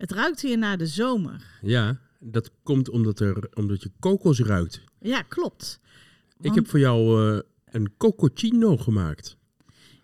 Het 0.00 0.10
ruikt 0.12 0.40
hier 0.40 0.58
naar 0.58 0.78
de 0.78 0.86
zomer. 0.86 1.58
Ja, 1.62 2.00
dat 2.18 2.50
komt 2.62 2.88
omdat, 2.88 3.20
er, 3.20 3.48
omdat 3.54 3.82
je 3.82 3.90
kokos 3.98 4.38
ruikt. 4.40 4.80
Ja, 5.00 5.22
klopt. 5.22 5.80
Ik 6.40 6.54
heb 6.54 6.68
voor 6.68 6.78
jou 6.78 7.28
eh, 7.34 7.38
een 7.64 7.96
cococino 7.96 8.76
gemaakt. 8.76 9.36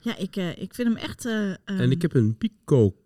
Ja, 0.00 0.16
ik, 0.16 0.36
eh, 0.36 0.58
ik 0.58 0.74
vind 0.74 0.88
hem 0.88 0.96
echt... 0.96 1.24
eh, 1.24 1.50
en 1.50 1.58
ehm, 1.64 1.90
ik 1.90 2.02
heb 2.02 2.14
een 2.14 2.36
pico 2.36 2.96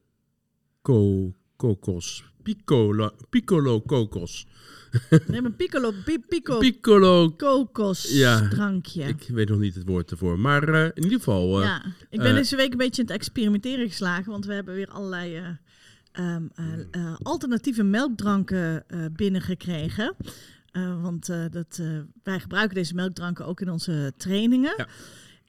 co 0.83 1.33
kokos. 1.57 2.25
Piccolo, 2.43 3.11
piccolo 3.29 3.81
kokos. 3.81 4.47
Nee, 5.27 5.45
een 5.45 5.57
piccolo, 5.57 5.93
pi- 6.05 6.25
pico, 6.29 6.59
Piccolo. 6.59 7.31
kokos 7.31 8.11
Ja, 8.13 8.49
drankje. 8.49 9.05
Ik 9.05 9.29
weet 9.29 9.49
nog 9.49 9.59
niet 9.59 9.75
het 9.75 9.87
woord 9.87 10.11
ervoor. 10.11 10.39
Maar 10.39 10.75
in 10.97 11.03
ieder 11.03 11.19
geval. 11.19 11.63
ja, 11.63 11.85
ik 12.09 12.19
ben 12.19 12.35
deze 12.35 12.57
week 12.57 12.73
een 12.73 12.79
beetje 12.79 13.03
in 13.03 13.09
het 13.09 13.17
experimenteren 13.17 13.89
geslagen, 13.89 14.31
want 14.31 14.47
we 14.47 14.53
hebben 14.53 14.75
weer 14.75 14.89
allerlei 14.89 15.59
eh, 16.13 16.35
ehm, 16.35 16.45
eh, 16.55 16.81
eh, 16.91 17.17
alternatieve 17.23 17.83
melkdranken 17.83 18.89
eh, 18.89 19.05
binnengekregen. 19.13 20.15
Want 21.03 21.27
dat, 21.51 21.81
wij 22.23 22.41
gebruiken 22.41 22.75
deze 22.75 22.95
melkdranken 22.95 23.47
ook 23.47 23.61
in 23.61 23.71
onze 23.71 24.13
trainingen. 24.17 24.75
Ja. 24.77 24.87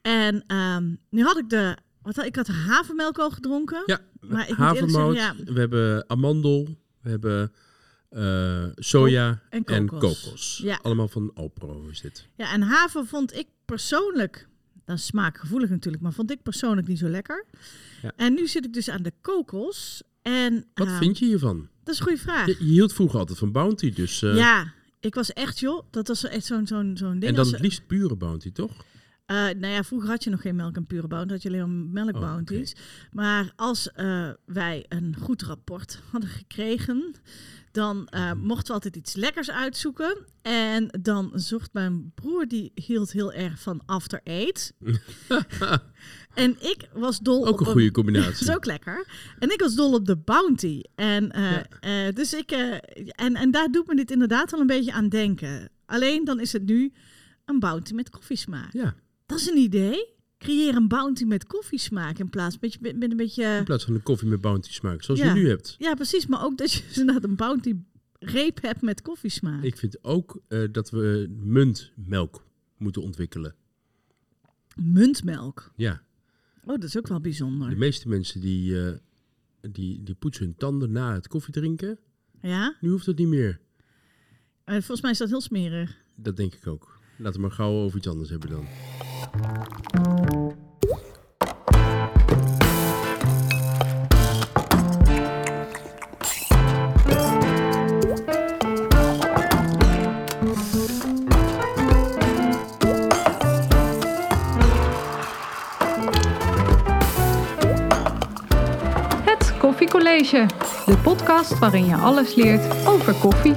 En 0.02 0.44
ehm, 0.46 0.94
nu 1.10 1.22
had 1.22 1.38
ik 1.38 1.48
de, 1.50 1.76
wat 2.02 2.16
had, 2.16 2.24
ik 2.24 2.36
had 2.36 2.46
havermelk 2.46 3.18
al 3.18 3.30
gedronken. 3.30 3.82
Ja, 3.86 4.00
Maar 4.20 4.48
ik 4.48 4.54
havermout. 4.54 5.16
zeggen, 5.16 5.54
We 5.54 5.60
hebben 5.60 6.04
amandel. 6.10 6.68
We 7.00 7.10
hebben 7.10 7.52
soja 8.74 9.42
en 9.50 9.64
en 9.64 9.86
kokos. 9.86 10.22
kokos. 10.22 10.60
Ja. 10.64 10.78
Allemaal 10.82 11.08
van 11.08 11.30
Alpro 11.34 11.88
is 11.88 12.00
dit. 12.00 12.26
Ja, 12.36 12.52
en 12.52 12.62
haver 12.62 13.06
vond 13.06 13.34
ik 13.34 13.46
persoonlijk, 13.64 14.48
dat 14.84 14.96
is 14.96 15.06
smaakgevoelig 15.06 15.70
natuurlijk, 15.70 16.02
maar 16.02 16.12
vond 16.12 16.30
ik 16.30 16.42
persoonlijk 16.42 16.86
niet 16.86 16.98
zo 16.98 17.08
lekker. 17.08 17.44
Ja. 18.02 18.12
En 18.16 18.34
nu 18.34 18.46
zit 18.46 18.64
ik 18.64 18.72
dus 18.72 18.88
aan 18.90 19.02
de 19.02 19.12
kokos. 19.20 20.02
En, 20.22 20.66
Wat 20.74 20.86
ehm, 20.86 20.98
vind 20.98 21.18
je 21.18 21.24
hiervan? 21.24 21.68
Dat 21.84 21.94
is 21.94 22.00
een 22.00 22.06
goede 22.06 22.20
vraag. 22.22 22.46
Je, 22.46 22.56
je 22.58 22.64
hield 22.64 22.92
vroeger 22.92 23.18
altijd 23.18 23.38
van 23.38 23.52
Bounty, 23.52 23.92
dus... 23.92 24.22
eh, 24.22 24.36
ja, 24.36 24.72
ik 25.00 25.14
was 25.14 25.32
echt, 25.32 25.58
joh, 25.58 25.82
dat 25.90 26.08
was 26.08 26.24
echt 26.24 26.44
zo'n 26.44 26.66
zo'n 26.66 26.96
zo'n 26.96 27.18
ding. 27.18 27.24
en 27.24 27.34
dan 27.34 27.46
het 27.46 27.60
liefst 27.60 27.86
pure 27.86 28.16
Bounty, 28.16 28.52
toch? 28.52 28.84
Eh, 29.26 29.36
nou 29.36 29.66
ja, 29.66 29.82
vroeger 29.82 30.08
had 30.08 30.24
je 30.24 30.30
nog 30.30 30.40
geen 30.40 30.56
melk 30.56 30.76
en 30.76 30.86
pure 30.86 31.06
bounty, 31.08 31.32
had 31.32 31.42
je 31.42 31.48
alleen 31.48 31.90
maar 31.92 32.04
melk 32.04 32.14
Oh, 32.16 32.20
bounties. 32.20 32.74
Maar 33.12 33.52
als 33.56 33.92
eh, 33.92 34.30
wij 34.44 34.84
een 34.88 35.16
goed 35.20 35.42
rapport 35.42 36.00
hadden 36.10 36.30
gekregen, 36.30 37.14
dan 37.72 38.06
eh, 38.08 38.32
mochten 38.32 38.66
we 38.66 38.72
altijd 38.72 38.96
iets 38.96 39.14
lekkers 39.14 39.50
uitzoeken. 39.50 40.26
En 40.42 40.98
dan 41.00 41.30
zocht 41.34 41.72
mijn 41.72 42.12
broer, 42.14 42.48
die 42.48 42.72
hield 42.74 43.12
heel 43.12 43.32
erg 43.32 43.60
van 43.60 43.82
after 43.86 44.20
eight. 44.24 44.72
en 46.34 46.50
ik 46.60 46.88
was 46.94 47.18
dol 47.18 47.46
Ook 47.46 47.60
op 47.60 47.66
een 47.66 47.72
goede 47.72 47.90
combinatie. 48.00 48.30
dat 48.32 48.40
is 48.40 48.50
ook 48.50 48.64
lekker. 48.64 49.06
En 49.38 49.50
ik 49.52 49.60
was 49.60 49.74
dol 49.74 49.94
op 49.94 50.06
de 50.06 50.16
bounty. 50.16 50.80
En, 50.94 51.30
eh, 51.30 51.50
Ja. 51.50 51.66
eh, 51.80 52.14
dus 52.14 52.32
ik, 52.34 52.50
en, 52.50 53.34
en 53.36 53.50
daar 53.50 53.68
doet 53.70 53.86
me 53.86 53.94
dit 53.96 54.10
inderdaad 54.10 54.50
wel 54.50 54.60
een 54.60 54.66
beetje 54.66 54.92
aan 54.92 55.08
denken. 55.08 55.68
Alleen 55.86 56.24
dan 56.24 56.40
is 56.40 56.52
het 56.52 56.64
nu 56.64 56.92
een 57.44 57.58
bounty 57.58 57.94
met 57.94 58.10
koffiesmaak. 58.10 58.72
Ja, 58.72 58.94
Dat 59.26 59.38
is 59.40 59.48
een 59.50 59.56
idee. 59.58 60.14
Creëer 60.42 60.74
een 60.76 60.88
bounty 60.88 61.24
met 61.24 61.46
koffiesmaak 61.46 62.18
in 62.18 62.30
plaats 62.30 62.58
met, 62.60 62.80
met, 62.80 62.96
met 62.98 63.10
een 63.10 63.16
beetje... 63.16 63.44
in 63.44 63.64
plaats 63.64 63.84
van 63.84 63.94
een 63.94 64.02
koffie 64.02 64.28
met 64.28 64.40
Bounty 64.40 64.72
smaak, 64.72 65.02
zoals 65.02 65.20
Ja. 65.20 65.26
je 65.34 65.40
nu 65.40 65.48
hebt. 65.48 65.76
Ja, 65.78 65.94
precies. 65.94 66.26
Maar 66.26 66.44
ook 66.44 66.58
dat 66.58 66.72
je 66.72 66.82
inderdaad 67.00 67.24
een 67.24 67.36
bounty 67.36 67.74
reep 68.18 68.62
hebt 68.62 68.82
met 68.82 69.02
koffiesmaak. 69.02 69.62
Ik 69.62 69.76
vind 69.76 70.04
ook 70.04 70.40
eh, 70.48 70.62
dat 70.72 70.90
we 70.90 71.26
muntmelk 71.38 72.44
moeten 72.76 73.02
ontwikkelen. 73.02 73.54
Muntmelk. 74.76 75.72
Ja, 75.76 76.02
Oh, 76.64 76.74
dat 76.74 76.82
is 76.84 76.96
ook 76.98 77.06
wel 77.08 77.16
de 77.16 77.22
bijzonder. 77.22 77.76
meeste 77.78 78.08
mensen 78.08 78.40
die, 78.40 78.86
eh, 78.86 78.92
die, 79.70 80.02
die 80.02 80.14
poetsen 80.14 80.44
hun 80.44 80.54
tanden 80.54 80.92
na 80.92 81.14
het 81.14 81.28
koffie 81.28 81.52
drinken. 81.52 81.98
Ja? 82.40 82.76
Nu 82.80 82.90
hoeft 82.90 83.06
het 83.06 83.18
niet 83.18 83.28
meer. 83.28 83.60
Eh, 84.64 84.74
volgens 84.74 85.00
mij 85.00 85.10
is 85.10 85.18
dat 85.18 85.28
heel 85.28 85.40
smerig. 85.40 85.96
Dat 86.16 86.36
denk 86.36 86.54
ik 86.54 86.66
ook. 86.66 86.98
Laten 87.16 87.34
we 87.40 87.46
maar 87.46 87.56
gauw 87.56 87.72
over 87.72 87.98
iets 87.98 88.08
anders 88.08 88.30
hebben 88.30 88.50
dan. 88.50 88.66
Koffiecollege, 110.02 110.46
de 110.86 110.98
podcast 111.02 111.58
waarin 111.58 111.86
je 111.86 111.94
alles 111.94 112.34
leert 112.34 112.86
over 112.86 113.14
koffie. 113.14 113.54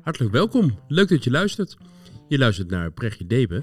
Hartelijk 0.00 0.32
welkom. 0.32 0.78
Leuk 0.88 1.08
dat 1.08 1.24
je 1.24 1.30
luistert. 1.30 1.76
Je 2.28 2.38
luistert 2.38 2.70
naar 2.70 2.92
Brechtje 2.92 3.26
Debe. 3.26 3.62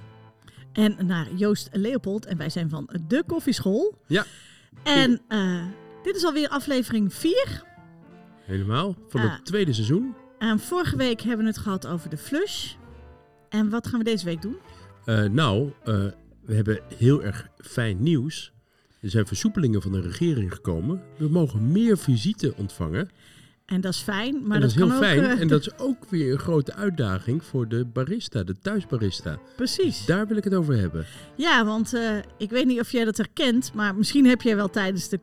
En 0.72 1.06
naar 1.06 1.34
Joost 1.34 1.70
Leopold. 1.72 2.26
En 2.26 2.38
wij 2.38 2.50
zijn 2.50 2.70
van 2.70 2.90
de 3.08 3.24
Koffieschool. 3.28 3.98
Ja. 4.08 4.26
En 4.84 5.22
eh, 5.28 5.66
dit 6.04 6.16
is 6.16 6.24
alweer 6.24 6.48
aflevering 6.48 7.14
4. 7.14 7.64
Helemaal. 8.42 8.96
Van 9.08 9.22
het 9.22 9.46
tweede 9.46 9.74
seizoen. 9.74 10.16
En 10.38 10.60
vorige 10.60 10.98
week 10.98 11.22
hebben 11.22 11.46
we 11.46 11.52
het 11.52 11.62
gehad 11.62 11.88
over 11.88 12.10
de 12.10 12.18
flush. 12.18 12.74
En 13.50 13.70
wat 13.70 13.88
gaan 13.88 14.00
we 14.00 14.06
deze 14.06 14.26
week 14.26 14.42
doen? 14.42 14.58
Eh, 15.06 15.24
nou, 15.24 15.72
eh, 15.84 16.06
we 16.46 16.56
hebben 16.56 16.80
heel 16.98 17.24
erg 17.24 17.48
fijn 17.58 18.04
nieuws. 18.04 18.52
Er 19.02 19.10
zijn 19.10 19.28
versoepelingen 19.28 19.82
van 19.82 19.92
de 19.92 20.02
regering 20.02 20.54
gekomen. 20.54 21.02
We 21.18 21.30
mogen 21.30 21.72
meer 21.72 21.98
visite 21.98 22.54
ontvangen. 22.58 23.10
En 23.66 23.82
dat 23.82 23.94
is 23.94 24.00
fijn. 24.00 24.48
Maar 24.48 24.56
en 24.56 24.62
dat, 24.62 24.70
is 24.70 24.76
heel 24.76 24.88
kan 24.88 24.96
ook, 24.96 25.04
fijn. 25.04 25.20
eh, 25.20 25.40
en 25.42 25.48
dat 25.48 25.62
is 25.62 25.78
ook 25.78 26.06
weer 26.10 26.32
een 26.32 26.40
grote 26.40 26.74
uitdaging 26.74 27.44
voor 27.44 27.68
de 27.68 27.86
barista, 27.86 28.44
de 28.44 28.60
thuisbarista. 28.60 29.40
Precies. 29.56 30.06
Daar 30.06 30.28
wil 30.28 30.38
ik 30.38 30.44
het 30.44 30.54
over 30.54 30.78
hebben. 30.78 31.06
Ja, 31.36 31.66
want 31.66 31.94
eh, 31.94 32.18
ik 32.38 32.50
weet 32.50 32.66
niet 32.66 32.80
of 32.80 32.92
jij 32.92 33.06
dat 33.06 33.18
herkent. 33.18 33.74
Maar 33.74 33.96
misschien 33.96 34.26
heb 34.26 34.42
jij 34.42 34.56
wel 34.56 34.70
tijdens 34.70 35.10
de 35.10 35.18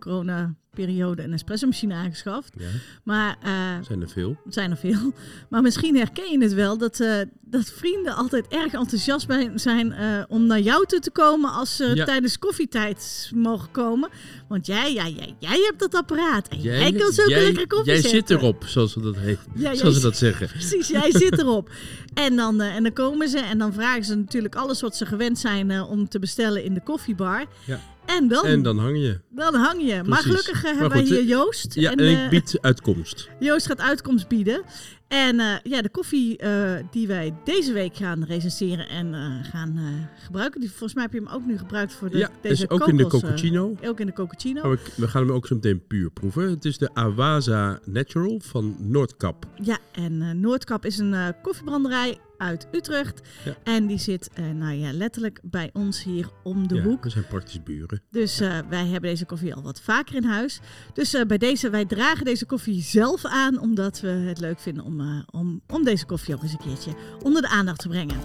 coronaperiode 0.80 1.22
een 1.22 1.32
espresso-machine 1.32 1.94
aangeschaft. 1.94 2.52
Ja, 2.58 2.66
Maar 3.04 3.36
eh, 3.42 3.52
zijn 3.86 4.00
er 4.02 4.08
veel. 4.08 4.36
Zijn 4.48 4.70
er 4.70 4.76
veel. 4.76 5.12
Maar 5.50 5.62
misschien 5.62 5.96
herken 5.96 6.30
je 6.30 6.42
het 6.42 6.54
wel 6.54 6.78
dat, 6.78 7.00
eh, 7.00 7.14
dat 7.40 7.72
vrienden 7.76 8.14
altijd 8.14 8.46
erg 8.48 8.72
enthousiast 8.72 9.26
bij 9.26 9.50
zijn 9.54 9.92
eh, 9.92 10.22
om 10.28 10.46
naar 10.46 10.60
jou 10.60 10.86
toe 10.86 10.98
te 11.00 11.10
komen 11.10 11.52
als 11.52 11.76
ze 11.76 11.94
Ja. 11.94 12.04
tijdens 12.04 12.38
koffietijd 12.38 13.30
mogen 13.34 13.70
komen. 13.70 14.08
Want 14.48 14.66
jij, 14.66 14.92
jij, 14.92 15.10
jij, 15.12 15.34
jij 15.38 15.60
hebt 15.66 15.78
dat 15.78 15.94
apparaat 15.94 16.48
en 16.48 16.60
jij, 16.60 16.78
Jij, 16.80 16.92
kan 16.92 17.12
zo 17.12 17.26
lekker 17.28 17.66
koffie 17.66 17.92
Jij 17.92 18.00
zetten. 18.02 18.10
zit 18.20 18.30
erop, 18.30 18.64
zoals 18.66 18.92
ze 18.92 19.00
dat, 19.00 19.16
heet, 19.16 19.38
Ja, 19.54 19.74
zoals 19.74 19.94
ze 19.94 20.00
dat 20.00 20.16
zeggen. 20.16 20.48
Precies, 20.48 20.88
jij 20.88 21.10
zit 21.12 21.38
erop. 21.38 21.70
En 22.14 22.36
dan, 22.36 22.60
en 22.60 22.82
dan 22.82 22.92
komen 22.92 23.28
ze 23.28 23.38
en 23.38 23.58
dan 23.58 23.72
vragen 23.72 24.04
ze 24.04 24.14
natuurlijk 24.14 24.54
alles 24.54 24.80
wat 24.80 24.96
ze 24.96 25.06
gewend 25.06 25.38
zijn 25.38 25.80
om 25.82 26.08
te 26.08 26.18
bestellen 26.18 26.64
in 26.64 26.74
de 26.74 26.82
koffiebar. 26.82 27.44
Ja. 27.64 27.80
En 28.16 28.28
dan, 28.28 28.44
En 28.46 28.62
dan 28.62 28.78
hang 28.78 28.96
je. 28.96 29.20
dan 29.30 29.54
hang 29.54 29.82
je. 29.82 30.02
Maar 30.06 30.18
gelukkig 30.22 30.56
eh, 30.56 30.62
Maar 30.62 30.72
hebben 30.80 30.98
wij 30.98 31.06
hier 31.06 31.18
eh, 31.18 31.28
Joost. 31.28 31.74
Ja, 31.74 31.90
en, 31.90 31.98
eh, 31.98 32.24
ik 32.24 32.30
bied 32.30 32.58
uitkomst. 32.60 33.28
Joost 33.40 33.66
gaat 33.66 33.80
uitkomst 33.80 34.28
bieden. 34.28 34.62
En 35.08 35.40
eh, 35.40 35.46
ja, 35.62 35.82
de 35.82 35.88
koffie 35.90 36.36
eh, 36.36 36.72
die 36.90 37.06
wij 37.06 37.34
deze 37.44 37.72
week 37.72 37.96
gaan 37.96 38.24
recenseren 38.24 38.88
en 38.88 39.14
eh, 39.14 39.50
gaan 39.50 39.76
eh, 39.76 40.24
gebruiken. 40.24 40.60
Die, 40.60 40.68
volgens 40.70 40.94
mij 40.94 41.02
heb 41.02 41.12
je 41.12 41.18
hem 41.18 41.28
ook 41.28 41.46
nu 41.46 41.58
gebruikt 41.58 41.92
voor 41.92 42.10
de, 42.10 42.18
ja, 42.18 42.30
deze 42.40 42.62
is 42.62 42.70
ook 42.70 42.88
in 42.88 42.96
de 42.96 43.02
eh, 43.04 43.08
cappuccino. 43.10 43.76
ook 43.84 44.00
in 44.00 44.06
de 44.06 44.12
cappuccino. 44.12 44.62
Maar 44.62 44.78
we, 44.96 45.08
gaan 45.08 45.22
hem 45.26 45.32
ook 45.32 45.46
zo 45.46 45.54
meteen 45.54 45.86
puur 45.86 46.10
proeven. 46.10 46.50
Het 46.50 46.64
is 46.64 46.78
de 46.78 46.90
Awaza 46.94 47.78
Natural 47.84 48.40
van 48.42 48.76
Noordkap. 48.78 49.46
Ja, 49.62 49.78
en 49.92 50.22
eh, 50.22 50.30
Noordkap 50.30 50.84
is 50.84 50.98
een 50.98 51.14
eh, 51.14 51.26
koffiebranderij 51.42 52.18
uit 52.40 52.66
Utrecht. 52.72 53.20
Ja. 53.44 53.56
En 53.64 53.86
die 53.86 53.98
zit, 53.98 54.30
eh, 54.34 54.44
nou 54.44 54.74
ja, 54.74 54.92
letterlijk 54.92 55.40
bij 55.42 55.70
ons 55.72 56.02
hier 56.02 56.28
om 56.42 56.68
de 56.68 56.74
ja, 56.74 56.82
hoek. 56.82 57.04
we 57.04 57.10
zijn 57.10 57.26
praktisch 57.26 57.62
buren. 57.62 58.02
Dus 58.10 58.40
eh, 58.40 58.58
wij 58.68 58.86
hebben 58.86 59.10
deze 59.10 59.24
koffie 59.24 59.54
al 59.54 59.62
wat 59.62 59.80
vaker 59.80 60.14
in 60.14 60.24
huis. 60.24 60.60
Dus 60.94 61.14
eh, 61.14 61.26
bij 61.26 61.38
deze, 61.38 61.70
wij 61.70 61.84
dragen 61.84 62.24
deze 62.24 62.46
koffie 62.46 62.82
zelf 62.82 63.24
aan, 63.24 63.60
omdat 63.60 64.00
we 64.00 64.08
het 64.08 64.40
leuk 64.40 64.60
vinden 64.60 64.84
om, 64.84 65.24
om, 65.30 65.60
om 65.66 65.84
deze 65.84 66.06
koffie 66.06 66.34
ook 66.34 66.42
eens 66.42 66.52
een 66.52 66.58
keertje 66.58 66.94
onder 67.22 67.42
de 67.42 67.48
aandacht 67.48 67.78
te 67.78 67.88
brengen. 67.88 68.16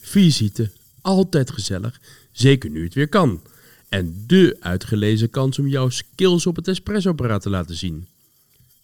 Visite, 0.00 0.70
altijd 1.02 1.50
gezellig, 1.50 2.00
zeker 2.32 2.70
nu 2.70 2.84
het 2.84 2.94
weer 2.94 3.08
kan. 3.08 3.40
En 3.88 4.24
dé 4.26 4.56
uitgelezen 4.60 5.30
kans 5.30 5.58
om 5.58 5.68
jouw 5.68 5.88
skills 5.88 6.46
op 6.46 6.56
het 6.56 6.68
espressoapparaat 6.68 7.42
te 7.42 7.50
laten 7.50 7.74
zien. 7.74 8.06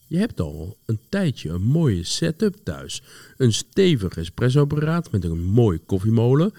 Je 0.06 0.18
hebt 0.18 0.40
al 0.40 0.76
een 0.86 0.98
tijdje 1.08 1.50
een 1.50 1.62
mooie 1.62 2.04
setup 2.04 2.56
thuis. 2.62 3.02
Een 3.36 3.52
stevig 3.52 4.16
espressoapparaat 4.16 5.10
met 5.10 5.24
een 5.24 5.44
mooi 5.44 5.78
koffiemolen, 5.86 6.52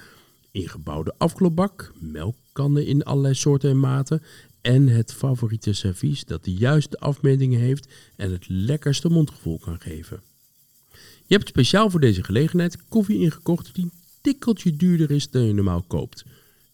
ingebouwde 0.51 1.13
afklopbak, 1.17 1.93
melkkannen 1.99 2.85
in 2.85 3.03
allerlei 3.03 3.33
soorten 3.33 3.69
en 3.69 3.79
maten 3.79 4.21
en 4.61 4.87
het 4.87 5.13
favoriete 5.13 5.73
servies 5.73 6.25
dat 6.25 6.43
de 6.43 6.53
juiste 6.53 6.99
afmetingen 6.99 7.59
heeft 7.59 7.87
en 8.15 8.31
het 8.31 8.45
lekkerste 8.47 9.09
mondgevoel 9.09 9.59
kan 9.59 9.79
geven. 9.81 10.21
Je 11.25 11.35
hebt 11.35 11.47
speciaal 11.47 11.89
voor 11.89 11.99
deze 11.99 12.23
gelegenheid 12.23 12.87
koffie 12.87 13.19
ingekocht 13.19 13.75
die 13.75 13.83
een 13.83 13.91
tikkeltje 14.21 14.75
duurder 14.75 15.11
is 15.11 15.29
dan 15.29 15.45
je 15.45 15.53
normaal 15.53 15.83
koopt. 15.87 16.23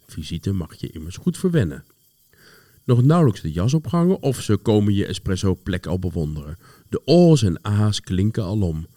Visite 0.08 0.52
mag 0.52 0.76
je 0.76 0.90
immers 0.90 1.18
goed 1.18 1.38
verwennen. 1.38 1.84
Nog 2.84 3.04
nauwelijks 3.04 3.42
de 3.42 3.52
jas 3.52 3.74
opgehangen 3.74 4.22
of 4.22 4.42
ze 4.42 4.58
komen 4.58 4.94
je 4.94 5.06
espresso 5.06 5.56
plek 5.64 5.86
al 5.86 6.00
bewonderen. 6.00 6.58
De 6.90 7.02
O's 7.06 7.44
en 7.44 7.64
A's 7.64 8.02
klinken 8.02 8.44
alom. 8.44 8.88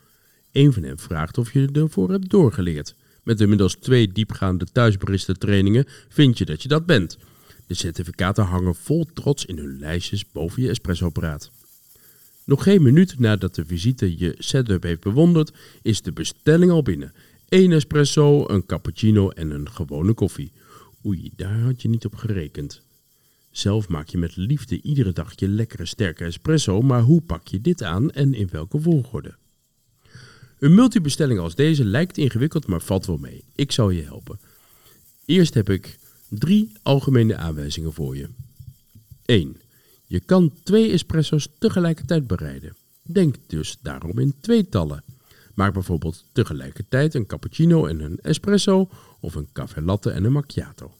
Een 0.52 0.72
van 0.72 0.82
hen 0.82 0.98
vraagt 0.98 1.38
of 1.38 1.52
je 1.52 1.68
ervoor 1.72 2.10
hebt 2.10 2.30
doorgeleerd. 2.30 2.94
Met 3.22 3.40
inmiddels 3.40 3.74
twee 3.74 4.12
diepgaande 4.12 4.66
thuisbarista 4.72 5.32
trainingen 5.32 5.84
vind 6.08 6.38
je 6.38 6.44
dat 6.44 6.62
je 6.62 6.68
dat 6.68 6.86
bent. 6.86 7.18
De 7.66 7.74
certificaten 7.74 8.44
hangen 8.44 8.74
vol 8.74 9.06
trots 9.14 9.44
in 9.44 9.58
hun 9.58 9.78
lijstjes 9.78 10.30
boven 10.32 10.62
je 10.62 10.68
espressoapparaat. 10.68 11.50
Nog 12.44 12.62
geen 12.62 12.82
minuut 12.82 13.18
nadat 13.18 13.54
de 13.54 13.64
visite 13.64 14.18
je 14.18 14.34
setup 14.38 14.82
heeft 14.82 15.00
bewonderd, 15.00 15.52
is 15.82 16.02
de 16.02 16.12
bestelling 16.12 16.70
al 16.70 16.82
binnen. 16.82 17.12
Eén 17.48 17.72
espresso, 17.72 18.48
een 18.48 18.66
cappuccino 18.66 19.30
en 19.30 19.50
een 19.50 19.70
gewone 19.70 20.12
koffie. 20.12 20.52
Oei, 21.04 21.30
daar 21.36 21.60
had 21.60 21.82
je 21.82 21.88
niet 21.88 22.04
op 22.04 22.14
gerekend. 22.14 22.82
Zelf 23.50 23.88
maak 23.88 24.08
je 24.08 24.18
met 24.18 24.36
liefde 24.36 24.82
iedere 24.82 25.12
dag 25.12 25.32
je 25.36 25.48
lekkere 25.48 25.86
sterke 25.86 26.24
espresso, 26.24 26.80
maar 26.82 27.02
hoe 27.02 27.20
pak 27.20 27.48
je 27.48 27.60
dit 27.60 27.82
aan 27.82 28.10
en 28.10 28.34
in 28.34 28.48
welke 28.50 28.80
volgorde? 28.80 29.36
Een 30.58 30.74
multibestelling 30.74 31.40
als 31.40 31.54
deze 31.54 31.84
lijkt 31.84 32.18
ingewikkeld, 32.18 32.66
maar 32.66 32.80
valt 32.80 33.06
wel 33.06 33.16
mee. 33.16 33.44
Ik 33.54 33.72
zal 33.72 33.90
je 33.90 34.02
helpen. 34.02 34.38
Eerst 35.24 35.54
heb 35.54 35.70
ik 35.70 35.98
drie 36.28 36.72
algemene 36.82 37.36
aanwijzingen 37.36 37.92
voor 37.92 38.16
je. 38.16 38.28
1. 39.24 39.56
Je 40.06 40.20
kan 40.20 40.52
twee 40.62 40.92
espresso's 40.92 41.48
tegelijkertijd 41.58 42.26
bereiden. 42.26 42.76
Denk 43.02 43.36
dus 43.46 43.78
daarom 43.82 44.18
in 44.18 44.34
tweetallen. 44.40 45.04
Maak 45.58 45.72
bijvoorbeeld 45.72 46.24
tegelijkertijd 46.32 47.14
een 47.14 47.26
cappuccino 47.26 47.86
en 47.86 48.00
een 48.00 48.18
espresso 48.20 48.88
of 49.20 49.34
een 49.34 49.48
café 49.52 49.80
latte 49.80 50.10
en 50.10 50.24
een 50.24 50.32
macchiato. 50.32 50.94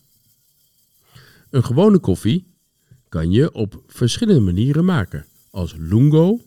Een 1.51 1.65
gewone 1.65 1.99
koffie 1.99 2.47
kan 3.09 3.31
je 3.31 3.53
op 3.53 3.83
verschillende 3.87 4.41
manieren 4.41 4.85
maken. 4.85 5.27
Als 5.51 5.75
lungo, 5.77 6.41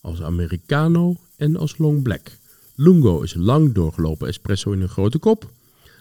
als 0.00 0.22
americano 0.22 1.16
en 1.36 1.56
als 1.56 1.78
long 1.78 2.02
black. 2.02 2.30
Lungo 2.74 3.20
is 3.20 3.34
lang 3.34 3.72
doorgelopen 3.72 4.28
espresso 4.28 4.72
in 4.72 4.80
een 4.80 4.88
grote 4.88 5.18
kop. 5.18 5.50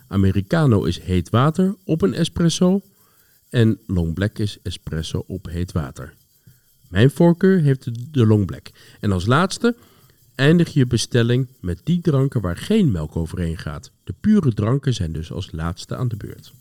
Americano 0.07 0.83
is 0.83 0.99
heet 0.99 1.29
water 1.29 1.75
op 1.83 2.01
een 2.01 2.13
espresso. 2.13 2.81
En 3.49 3.79
long 3.87 4.13
black 4.13 4.37
is 4.37 4.57
espresso 4.61 5.23
op 5.27 5.45
heet 5.45 5.71
water. 5.71 6.13
Mijn 6.87 7.11
voorkeur 7.11 7.59
heeft 7.59 8.13
de 8.13 8.25
long 8.25 8.45
black. 8.45 8.71
En 8.99 9.11
als 9.11 9.25
laatste 9.25 9.75
eindig 10.39 10.73
je 10.73 10.85
bestelling 10.85 11.47
met 11.59 11.81
die 11.83 12.01
dranken 12.01 12.41
waar 12.41 12.57
geen 12.57 12.91
melk 12.91 13.15
overheen 13.15 13.57
gaat. 13.57 13.91
De 14.03 14.13
pure 14.19 14.53
dranken 14.53 14.93
zijn 14.93 15.11
dus 15.11 15.31
als 15.31 15.51
laatste 15.51 15.95
aan 15.95 16.07
de 16.07 16.15
beurt. 16.15 16.53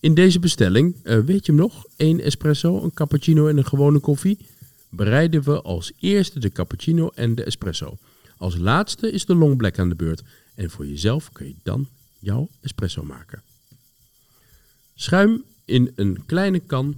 In 0.00 0.14
deze 0.14 0.38
bestelling, 0.38 0.94
uh, 1.04 1.18
weet 1.18 1.46
je 1.46 1.52
hem 1.52 1.60
nog, 1.60 1.84
één 1.96 2.20
espresso, 2.20 2.82
een 2.82 2.94
cappuccino 2.94 3.46
en 3.48 3.56
een 3.56 3.66
gewone 3.66 3.98
koffie, 3.98 4.38
bereiden 4.88 5.42
we 5.42 5.62
als 5.62 5.92
eerste 6.00 6.38
de 6.38 6.50
cappuccino 6.50 7.10
en 7.14 7.34
de 7.34 7.44
espresso. 7.44 7.96
Als 8.36 8.56
laatste 8.56 9.12
is 9.12 9.26
de 9.26 9.34
long 9.34 9.56
black 9.56 9.78
aan 9.78 9.88
de 9.88 9.94
beurt 9.94 10.22
en 10.54 10.70
voor 10.70 10.86
jezelf 10.86 11.32
kun 11.32 11.46
je 11.46 11.54
dan 11.62 11.88
jouw 12.18 12.48
espresso 12.60 13.02
maken. 13.02 13.42
Schuim 14.94 15.44
in 15.64 15.92
een 15.94 16.22
kleine 16.26 16.58
kan 16.58 16.96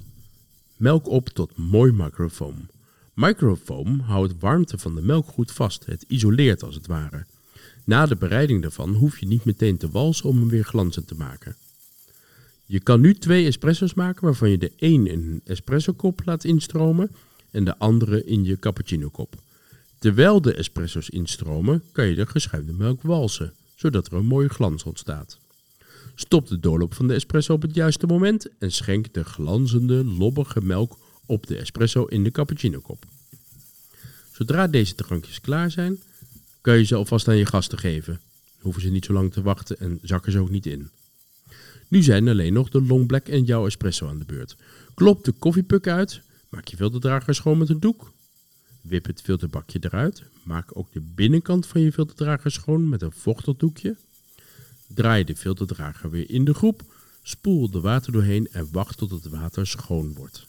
melk 0.77 1.09
op 1.09 1.29
tot 1.29 1.57
mooi 1.57 1.93
microfoam. 1.93 2.69
Microfoam 3.15 4.01
houdt 4.01 4.35
warmte 4.39 4.79
van 4.79 4.95
de 4.95 5.03
melk 5.03 5.27
goed 5.27 5.53
vast. 5.53 5.87
Het 5.87 6.05
isoleert 6.09 6.63
als 6.63 6.75
het 6.75 6.87
ware. 6.87 7.25
Na 7.85 8.07
de 8.07 8.17
bereiding 8.17 8.63
daarvan 8.63 8.95
hoef 8.95 9.19
je 9.19 9.27
niet 9.27 9.45
meteen 9.45 9.77
te 9.77 9.91
walsen 9.91 10.29
om 10.29 10.39
hem 10.39 10.49
weer 10.49 10.65
glanzend 10.65 11.07
te 11.07 11.15
maken. 11.15 11.57
Je 12.67 12.81
kan 12.81 13.01
nu 13.01 13.15
twee 13.15 13.47
espresso's 13.47 13.95
maken 13.95 14.25
waarvan 14.25 14.51
je 14.51 14.59
de 14.59 14.73
een 14.77 15.07
in 15.07 15.31
een 15.31 15.41
espresso 15.45 15.93
kop 15.93 16.23
laat 16.25 16.45
instromen 16.45 17.11
en 17.51 17.65
de 17.65 17.79
andere 17.79 18.25
in 18.25 18.45
je 18.45 18.59
cappuccino 18.59 19.09
kop. 19.09 19.35
Terwijl 19.99 20.41
de 20.41 20.55
espresso's 20.55 21.09
instromen, 21.09 21.83
kan 21.93 22.07
je 22.07 22.15
de 22.15 22.27
geschuimde 22.27 22.73
melk 22.73 23.03
walsen, 23.03 23.53
zodat 23.75 24.07
er 24.07 24.13
een 24.13 24.27
mooie 24.27 24.49
glans 24.49 24.85
ontstaat. 24.85 25.39
Stop 26.15 26.49
de 26.49 26.61
doorloop 26.61 26.95
van 26.95 27.09
de 27.09 27.15
espresso 27.15 27.53
op 27.53 27.63
het 27.63 27.75
juiste 27.75 28.07
moment 28.07 28.49
en 28.59 28.73
schenk 28.73 29.15
de 29.15 29.25
glanzende, 29.25 30.05
lobbige 30.05 30.61
melk 30.63 30.99
op 31.31 31.47
de 31.47 31.57
espresso 31.57 32.05
in 32.05 32.25
de 32.25 32.31
cappuccino 32.31 32.81
kop. 32.81 33.05
Zodra 34.33 34.67
deze 34.67 34.95
drankjes 34.95 35.41
klaar 35.41 35.71
zijn, 35.71 36.01
kan 36.61 36.79
je 36.79 36.85
ze 36.85 36.95
alvast 36.95 37.29
aan 37.29 37.37
je 37.37 37.47
gasten 37.47 37.79
geven. 37.79 38.21
Hoeven 38.61 38.83
ze 38.83 38.89
niet 38.89 39.05
zo 39.05 39.13
lang 39.13 39.33
te 39.33 39.43
wachten 39.43 39.79
en 39.79 39.99
zakken 40.03 40.33
ze 40.33 40.39
ook 40.39 40.51
niet 40.51 40.67
in. 40.67 40.91
Nu 41.89 42.03
zijn 42.03 42.29
alleen 42.29 42.53
nog 42.53 42.69
de 42.69 42.83
long 42.83 43.07
black 43.07 43.29
en 43.29 43.45
jouw 43.45 43.67
espresso 43.67 44.09
aan 44.09 44.19
de 44.19 44.25
beurt. 44.25 44.57
Klop 44.95 45.25
de 45.25 45.33
koffiepuk 45.33 45.87
uit, 45.87 46.21
maak 46.49 46.69
je 46.69 46.77
filterdrager 46.77 47.35
schoon 47.35 47.59
met 47.59 47.69
een 47.69 47.81
doek. 47.81 48.13
Wip 48.81 49.07
het 49.07 49.23
filterbakje 49.23 49.79
eruit. 49.83 50.23
Maak 50.43 50.77
ook 50.77 50.93
de 50.93 51.01
binnenkant 51.01 51.67
van 51.67 51.81
je 51.81 51.93
filterdrager 51.93 52.51
schoon 52.51 52.89
met 52.89 53.03
een 53.03 53.13
vochtig 53.13 53.57
doekje. 53.57 53.97
Draai 54.87 55.25
de 55.25 55.37
filterdrager 55.37 56.11
weer 56.11 56.31
in 56.31 56.45
de 56.45 56.55
groep. 56.55 56.83
Spoel 57.23 57.71
de 57.71 57.81
water 57.81 58.13
doorheen 58.13 58.49
en 58.53 58.69
wacht 58.73 58.99
tot 58.99 59.11
het 59.11 59.29
water 59.29 59.67
schoon 59.67 60.15
wordt. 60.15 60.49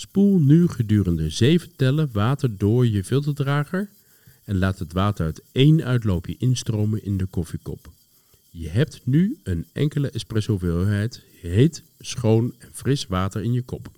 Spoel 0.00 0.38
nu 0.38 0.68
gedurende 0.68 1.30
7 1.30 1.70
tellen 1.76 2.08
water 2.12 2.56
door 2.56 2.86
je 2.86 3.04
filterdrager 3.04 3.88
en 4.44 4.58
laat 4.58 4.78
het 4.78 4.92
water 4.92 5.24
uit 5.24 5.42
één 5.52 5.84
uitloopje 5.84 6.36
instromen 6.38 7.04
in 7.04 7.16
de 7.16 7.26
koffiekop. 7.26 7.90
Je 8.50 8.68
hebt 8.68 9.00
nu 9.04 9.38
een 9.42 9.66
enkele 9.72 10.10
espresso 10.10 10.50
hoeveelheid 10.50 11.22
heet, 11.40 11.82
schoon 11.98 12.54
en 12.58 12.68
fris 12.72 13.06
water 13.06 13.42
in 13.42 13.52
je 13.52 13.62
kop. 13.62 13.90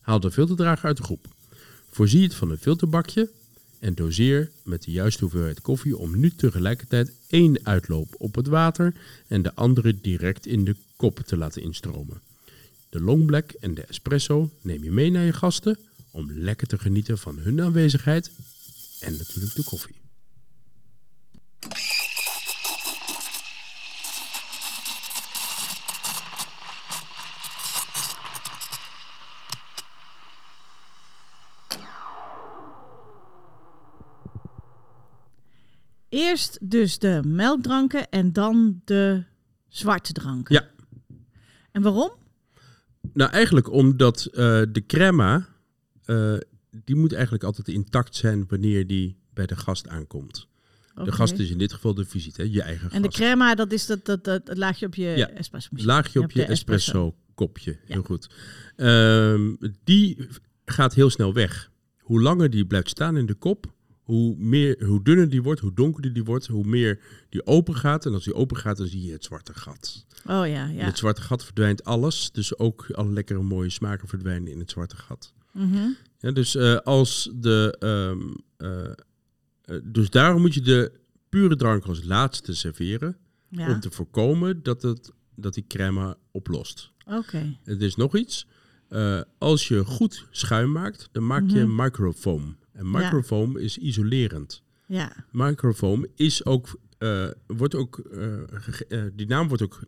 Haal 0.00 0.20
de 0.20 0.30
filterdrager 0.30 0.86
uit 0.86 0.96
de 0.96 1.02
groep. 1.02 1.26
Voorzie 1.90 2.22
het 2.22 2.34
van 2.34 2.50
een 2.50 2.58
filterbakje 2.58 3.30
en 3.78 3.94
doseer 3.94 4.50
met 4.62 4.82
de 4.82 4.90
juiste 4.90 5.20
hoeveelheid 5.20 5.60
koffie 5.60 5.96
om 5.96 6.18
nu 6.18 6.30
tegelijkertijd 6.30 7.12
één 7.26 7.58
uitloop 7.62 8.14
op 8.18 8.34
het 8.34 8.46
water 8.46 8.94
en 9.26 9.42
de 9.42 9.54
andere 9.54 10.00
direct 10.00 10.46
in 10.46 10.64
de 10.64 10.76
kop 10.96 11.18
te 11.18 11.36
laten 11.36 11.62
instromen. 11.62 12.29
De 12.90 13.00
long 13.00 13.26
black 13.26 13.50
en 13.50 13.74
de 13.74 13.82
espresso 13.82 14.50
neem 14.62 14.84
je 14.84 14.90
mee 14.90 15.10
naar 15.10 15.24
je 15.24 15.32
gasten 15.32 15.78
om 16.10 16.32
lekker 16.32 16.66
te 16.66 16.78
genieten 16.78 17.18
van 17.18 17.38
hun 17.38 17.60
aanwezigheid 17.60 18.30
en 19.00 19.12
natuurlijk 19.16 19.54
de 19.54 19.64
koffie. 19.64 19.94
Eerst 36.08 36.58
dus 36.70 36.98
de 36.98 37.20
melkdranken 37.24 38.08
en 38.08 38.32
dan 38.32 38.80
de 38.84 39.24
zwarte 39.68 40.12
dranken. 40.12 40.54
Ja. 40.54 40.68
En 41.72 41.82
waarom? 41.82 42.19
Nou, 43.12 43.30
eigenlijk 43.30 43.70
omdat 43.70 44.28
uh, 44.30 44.36
de 44.72 44.82
crema, 44.86 45.48
uh, 46.06 46.36
die 46.84 46.96
moet 46.96 47.12
eigenlijk 47.12 47.44
altijd 47.44 47.68
intact 47.68 48.16
zijn 48.16 48.44
wanneer 48.48 48.86
die 48.86 49.16
bij 49.34 49.46
de 49.46 49.56
gast 49.56 49.88
aankomt. 49.88 50.48
Okay. 50.92 51.04
De 51.04 51.12
gast 51.12 51.38
is 51.38 51.50
in 51.50 51.58
dit 51.58 51.72
geval 51.72 51.94
de 51.94 52.04
visite, 52.04 52.42
hè, 52.42 52.48
je 52.50 52.62
eigen 52.62 52.90
en 52.90 53.02
gast. 53.02 53.16
de 53.16 53.22
crema, 53.22 53.54
dat 53.54 53.72
is 53.72 53.86
dat, 53.86 54.04
dat, 54.04 54.24
dat, 54.24 54.56
laagje 54.56 54.86
op 54.86 54.94
je 54.94 55.06
ja. 55.06 55.30
espresso 55.30 55.68
Laagje 55.72 56.20
op 56.20 56.30
je, 56.30 56.40
je 56.40 56.46
espresso, 56.46 57.06
espresso 57.06 57.14
kopje, 57.34 57.70
ja. 57.70 57.94
heel 57.94 58.02
goed. 58.02 58.30
Um, 58.76 59.58
die 59.84 60.28
gaat 60.64 60.94
heel 60.94 61.10
snel 61.10 61.34
weg. 61.34 61.70
Hoe 61.98 62.20
langer 62.20 62.50
die 62.50 62.66
blijft 62.66 62.88
staan 62.88 63.16
in 63.16 63.26
de 63.26 63.34
kop, 63.34 63.72
hoe, 64.10 64.36
meer, 64.38 64.84
hoe 64.86 65.02
dunner 65.02 65.28
die 65.28 65.42
wordt, 65.42 65.60
hoe 65.60 65.74
donkerder 65.74 66.12
die 66.12 66.24
wordt, 66.24 66.46
hoe 66.46 66.66
meer 66.66 67.00
die 67.28 67.46
open 67.46 67.74
gaat. 67.74 68.06
En 68.06 68.12
als 68.12 68.24
die 68.24 68.34
open 68.34 68.56
gaat, 68.56 68.76
dan 68.76 68.86
zie 68.86 69.02
je 69.02 69.12
het 69.12 69.24
zwarte 69.24 69.54
gat. 69.54 70.04
Oh 70.24 70.26
ja, 70.26 70.44
ja. 70.46 70.66
In 70.68 70.78
het 70.78 70.98
zwarte 70.98 71.22
gat 71.22 71.44
verdwijnt 71.44 71.84
alles. 71.84 72.30
Dus 72.32 72.58
ook 72.58 72.90
alle 72.92 73.12
lekkere 73.12 73.42
mooie 73.42 73.70
smaken 73.70 74.08
verdwijnen 74.08 74.52
in 74.52 74.58
het 74.58 74.70
zwarte 74.70 74.96
gat. 74.96 75.32
Mm 75.52 75.72
-hmm. 75.72 75.96
ja, 76.18 76.30
dus 76.30 76.54
uh, 76.54 76.76
als 76.76 77.30
de. 77.34 77.76
Um, 77.80 78.34
uh, 78.58 78.90
uh, 79.66 79.80
dus 79.84 80.10
daarom 80.10 80.40
moet 80.40 80.54
je 80.54 80.60
de 80.60 80.92
pure 81.28 81.56
drank 81.56 81.84
als 81.84 82.04
laatste 82.04 82.54
serveren. 82.54 83.16
Ja. 83.48 83.72
Om 83.72 83.80
te 83.80 83.90
voorkomen 83.90 84.62
dat, 84.62 84.82
het, 84.82 85.10
dat 85.34 85.54
die 85.54 85.64
crème 85.68 86.16
oplost. 86.30 86.90
Oké. 87.06 87.16
Okay. 87.16 87.58
Er 87.64 87.82
is 87.82 87.96
nog 87.96 88.16
iets. 88.16 88.46
Uh, 88.90 89.20
als 89.38 89.68
je 89.68 89.84
goed 89.84 90.26
schuim 90.30 90.72
maakt, 90.72 91.08
dan 91.12 91.26
maak 91.26 91.50
je 91.50 91.64
Mhm. 91.64 91.82
microfoam. 91.82 92.56
En 92.72 92.90
microfoam 92.90 93.56
is 93.56 93.78
isolerend. 93.78 94.62
Ja. 94.86 95.12
Microfoam 95.32 96.06
is 96.14 96.44
ook, 96.44 96.78
uh, 96.98 97.28
wordt 97.46 97.74
ook, 97.74 98.02
uh, 98.12 99.02
die 99.12 99.26
naam 99.26 99.48
wordt 99.48 99.62
ook 99.62 99.80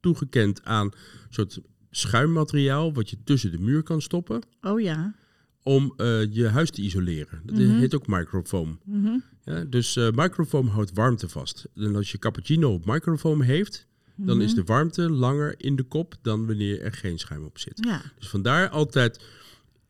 toegekend 0.00 0.64
aan 0.64 0.86
een 0.86 0.92
soort 1.30 1.60
schuimmateriaal 1.90 2.92
wat 2.92 3.10
je 3.10 3.16
tussen 3.24 3.50
de 3.50 3.58
muur 3.58 3.82
kan 3.82 4.00
stoppen 4.02 4.42
Oh 4.60 4.80
ja. 4.80 5.14
om 5.62 5.94
eh, 5.96 6.32
je 6.34 6.48
huis 6.48 6.70
te 6.70 6.82
isoleren. 6.82 7.40
Dat 7.44 7.56
Mhm. 7.58 7.78
heet 7.78 7.94
ook 7.94 8.06
microfoam. 8.06 8.78
Mhm. 8.84 9.18
Ja, 9.44 9.64
dus 9.64 9.96
eh 9.96 10.08
microfoam 10.14 10.66
houdt 10.68 10.92
warmte 10.94 11.28
vast. 11.28 11.66
En 11.74 11.96
als 11.96 12.12
je 12.12 12.18
cappuccino 12.18 12.72
op 12.72 12.86
microfoam 12.86 13.40
heeft, 13.40 13.86
dan 14.16 14.40
is 14.40 14.46
Mhm. 14.50 14.60
de 14.60 14.64
warmte 14.64 15.10
langer 15.10 15.54
in 15.56 15.76
de 15.76 15.82
kop 15.82 16.14
dan 16.22 16.46
wanneer 16.46 16.80
er 16.80 16.92
geen 16.92 17.18
schuim 17.18 17.44
op 17.44 17.58
zit. 17.58 17.78
Ja, 17.84 18.02
Dus 18.18 18.28
vandaar 18.28 18.68
altijd 18.68 19.24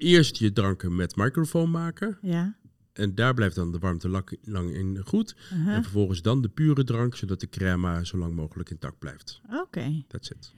eerst 0.05 0.37
je 0.37 0.53
dranken 0.53 0.97
met 0.97 1.17
microfoam 1.17 1.71
maken. 1.71 2.19
ja. 2.23 2.55
En 2.95 3.15
daar 3.15 3.35
blijft 3.35 3.55
dan 3.55 3.73
de 3.73 3.79
warmte 3.79 4.09
lang, 4.09 4.39
lang 4.45 4.75
in 4.75 5.01
goed. 5.05 5.37
Uh-huh. 5.53 5.75
En 5.75 5.83
vervolgens 5.83 6.23
dan 6.23 6.43
de 6.43 6.49
pure 6.49 6.85
drank, 6.85 7.17
zodat 7.17 7.41
de 7.41 7.49
crema 7.49 8.05
zo 8.05 8.19
lang 8.19 8.35
mogelijk 8.35 8.71
intact 8.71 8.99
blijft. 8.99 9.41
Oké. 9.51 10.05
That's 10.09 10.31
it. 10.31 10.53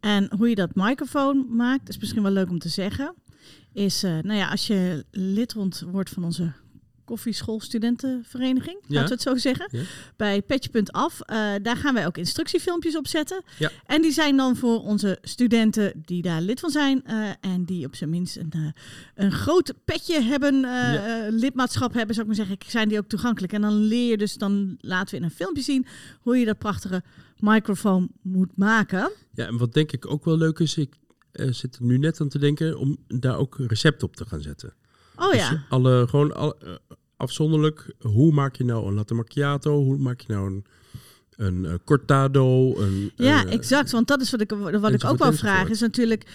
En 0.00 0.34
hoe 0.36 0.48
je 0.48 0.54
dat 0.54 0.74
microfoon 0.74 1.46
maakt, 1.50 1.88
is 1.88 1.98
misschien 1.98 2.22
wel 2.22 2.32
leuk 2.32 2.50
om 2.50 2.58
te 2.58 2.68
zeggen. 2.68 3.14
Is, 3.72 4.02
eh, 4.02 4.10
nou 4.10 4.38
ja, 4.38 4.48
als 4.48 4.66
je 4.66 5.04
lid 5.10 5.54
wordt 5.84 6.10
van 6.10 6.24
onze 6.24 6.52
koffieschoolstudentenvereniging, 7.04 8.76
Ja. 8.80 8.94
laten 8.94 9.08
we 9.08 9.14
het 9.14 9.22
zo 9.22 9.36
zeggen. 9.36 9.68
Ja. 9.70 9.82
Bij 10.16 10.42
Petje.af, 10.42 11.20
eh 11.20 11.52
daar 11.62 11.76
gaan 11.76 11.94
wij 11.94 12.06
ook 12.06 12.16
instructiefilmpjes 12.18 12.96
op 12.96 13.06
zetten. 13.06 13.42
Ja. 13.58 13.70
En 13.86 14.02
die 14.02 14.12
zijn 14.12 14.36
dan 14.36 14.56
voor 14.56 14.82
onze 14.82 15.18
studenten 15.22 15.92
die 16.04 16.22
daar 16.22 16.40
lid 16.40 16.60
van 16.60 16.70
zijn. 16.70 17.04
eh, 17.04 17.28
en 17.40 17.64
die 17.64 17.86
op 17.86 17.94
zijn 17.96 18.10
minst 18.10 18.36
een, 18.36 18.50
eh, 18.50 18.60
een 19.14 19.32
groot 19.32 19.74
petje 19.84 20.20
hebben, 20.22 20.54
lidmaatschap 21.34 21.92
hebben, 21.94 22.14
zou 22.14 22.28
ik 22.30 22.36
maar 22.36 22.46
zeggen. 22.46 22.70
Zijn 22.70 22.88
die 22.88 22.98
ook 22.98 23.08
toegankelijk. 23.08 23.52
En 23.52 23.60
dan 23.60 23.74
leer 23.74 24.10
je 24.10 24.16
dus, 24.16 24.34
dan 24.34 24.76
laten 24.80 25.10
we 25.10 25.16
in 25.16 25.22
een 25.22 25.30
filmpje 25.30 25.62
zien 25.62 25.86
hoe 26.20 26.36
je 26.38 26.44
dat 26.44 26.58
prachtige 26.58 27.02
microfoon 27.38 28.08
moet 28.22 28.56
maken. 28.56 29.10
Ja, 29.34 29.46
en 29.46 29.56
wat 29.56 29.72
denk 29.74 29.92
ik 29.92 30.06
ook 30.10 30.24
wel 30.24 30.36
leuk 30.36 30.58
is, 30.58 30.76
ik 30.76 30.94
zit 31.32 31.76
er 31.76 31.82
nu 31.84 31.98
net 31.98 32.20
aan 32.20 32.28
te 32.28 32.38
denken 32.38 32.78
om 32.78 32.96
daar 33.08 33.36
ook 33.36 33.56
recepten 33.58 34.06
op 34.06 34.16
te 34.16 34.26
gaan 34.26 34.40
zetten. 34.40 34.72
Oh 35.16 35.30
Dus 35.30 35.40
ja. 35.40 35.64
alle, 35.68 36.06
gewoon 36.08 36.34
al, 36.34 36.54
eh, 36.58 36.72
afzonderlijk, 37.16 37.94
hoe 38.00 38.32
maak 38.32 38.56
je 38.56 38.64
nou 38.64 38.86
een 38.86 38.94
latte 38.94 39.14
macchiato? 39.14 39.82
Hoe 39.82 39.98
maak 39.98 40.20
je 40.20 40.32
nou 40.32 40.46
een, 40.50 40.64
een 41.36 41.64
eh, 41.66 41.74
cortado? 41.84 42.76
Een, 42.78 43.12
Ja, 43.16 43.44
eh, 43.46 43.52
exact. 43.52 43.90
Want 43.90 44.08
dat 44.08 44.20
is 44.20 44.30
wat 44.30 44.40
ik, 44.40 44.50
wat 44.80 44.92
ik 44.92 45.04
ook 45.04 45.18
wel 45.18 45.32
vraag. 45.32 45.68
Is 45.68 45.80
natuurlijk, 45.80 46.26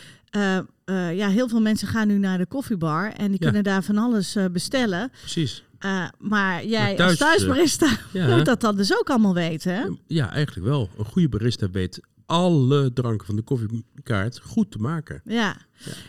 ja, 1.14 1.28
heel 1.30 1.48
veel 1.50 1.62
mensen 1.62 1.88
gaan 1.88 2.08
nu 2.08 2.18
naar 2.18 2.38
de 2.38 2.46
koffiebar 2.46 3.12
en 3.12 3.28
die 3.32 3.40
Ja. 3.40 3.46
kunnen 3.46 3.64
daar 3.64 3.84
van 3.84 3.98
alles 3.98 4.38
bestellen. 4.52 5.12
Precies. 5.20 5.64
Maar 6.18 6.66
jij 6.66 6.80
Maar 6.88 6.96
thuis, 6.96 7.10
als 7.10 7.18
thuisbarista 7.20 7.88
Ja, 8.14 8.36
moet 8.36 8.46
dat 8.46 8.62
dan 8.62 8.76
dus 8.78 9.00
ook 9.00 9.10
allemaal 9.10 9.34
weten, 9.34 9.74
hè? 9.76 9.86
ja, 10.08 10.32
eigenlijk 10.32 10.68
wel. 10.68 10.90
Een 10.98 11.06
goede 11.06 11.30
barista 11.30 11.70
weet 11.70 12.00
alle 12.30 12.94
dranken 12.94 13.26
van 13.26 13.36
de 13.36 13.42
koffiekaart 13.42 14.40
goed 14.44 14.72
te 14.72 14.78
maken. 14.78 15.22
Ja. 15.26 15.58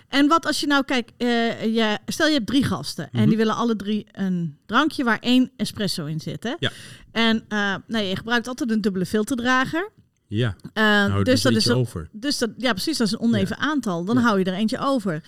En 0.08 0.28
wat 0.28 0.46
als 0.46 0.60
je 0.60 0.66
nou 0.66 0.84
kijkt, 0.84 1.12
eh, 1.16 1.64
je, 1.74 1.98
stel 2.06 2.26
je 2.26 2.32
hebt 2.32 2.46
drie 2.46 2.64
gasten 2.64 3.04
en 3.12 3.18
Mhm. 3.20 3.28
die 3.28 3.36
willen 3.36 3.54
alle 3.54 3.76
drie 3.76 4.06
een 4.12 4.58
drankje 4.66 5.04
waar 5.04 5.18
één 5.18 5.50
espresso 5.56 6.06
in 6.06 6.20
zit, 6.20 6.42
hè? 6.42 6.54
Ja. 6.58 6.70
En 7.12 7.44
nou, 7.86 8.04
je 8.04 8.16
gebruikt 8.16 8.48
altijd 8.48 8.70
een 8.70 8.80
dubbele 8.80 9.06
filterdrager. 9.06 9.90
Ja, 10.26 10.56
hou 10.74 11.24
dus 11.24 11.42
dat 11.42 11.52
is 11.56 11.66
een- 11.66 11.76
over. 11.76 12.08
Dus 12.12 12.38
dat, 12.38 12.50
ja, 12.56 12.72
precies, 12.72 12.96
dat 12.98 13.06
is 13.06 13.12
een 13.12 13.20
oneven 13.20 13.56
aantal. 13.58 14.04
Dan 14.04 14.16
Ja. 14.16 14.22
hou 14.22 14.38
je 14.38 14.44
er 14.44 14.54
eentje 14.54 14.78
over. 14.78 15.22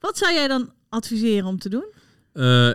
Wat 0.00 0.18
zou 0.18 0.32
jij 0.32 0.48
dan 0.48 0.72
adviseren 0.88 1.46
om 1.48 1.58
te 1.58 1.68
doen? 1.68 1.84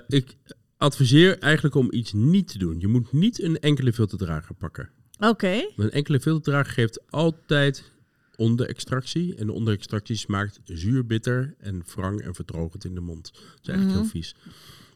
Ik 0.07 0.35
adviseer 0.77 1.39
eigenlijk 1.39 1.75
om 1.75 1.87
iets 1.91 2.13
niet 2.13 2.47
te 2.47 2.57
doen. 2.57 2.79
Je 2.79 2.87
moet 2.87 3.11
niet 3.13 3.41
een 3.43 3.59
enkele 3.59 3.93
filterdrager 3.93 4.55
pakken. 4.55 4.89
Oké. 5.29 5.65
Een 5.75 5.91
enkele 5.91 6.19
filterdrager 6.19 6.73
geeft 6.73 7.11
altijd 7.11 7.91
onderextractie. 8.35 9.35
En 9.35 9.45
de 9.45 9.51
onderextractie 9.51 10.15
smaakt 10.15 10.59
zuur, 10.63 11.05
bitter 11.05 11.55
en 11.57 11.83
wrang 11.95 12.21
en 12.21 12.35
verdrogend 12.35 12.85
in 12.85 12.93
de 12.95 13.01
mond. 13.01 13.31
Dat 13.33 13.41
is 13.61 13.67
eigenlijk 13.67 13.87
Mhm. 13.87 13.97
heel 13.97 14.05
vies. 14.21 14.35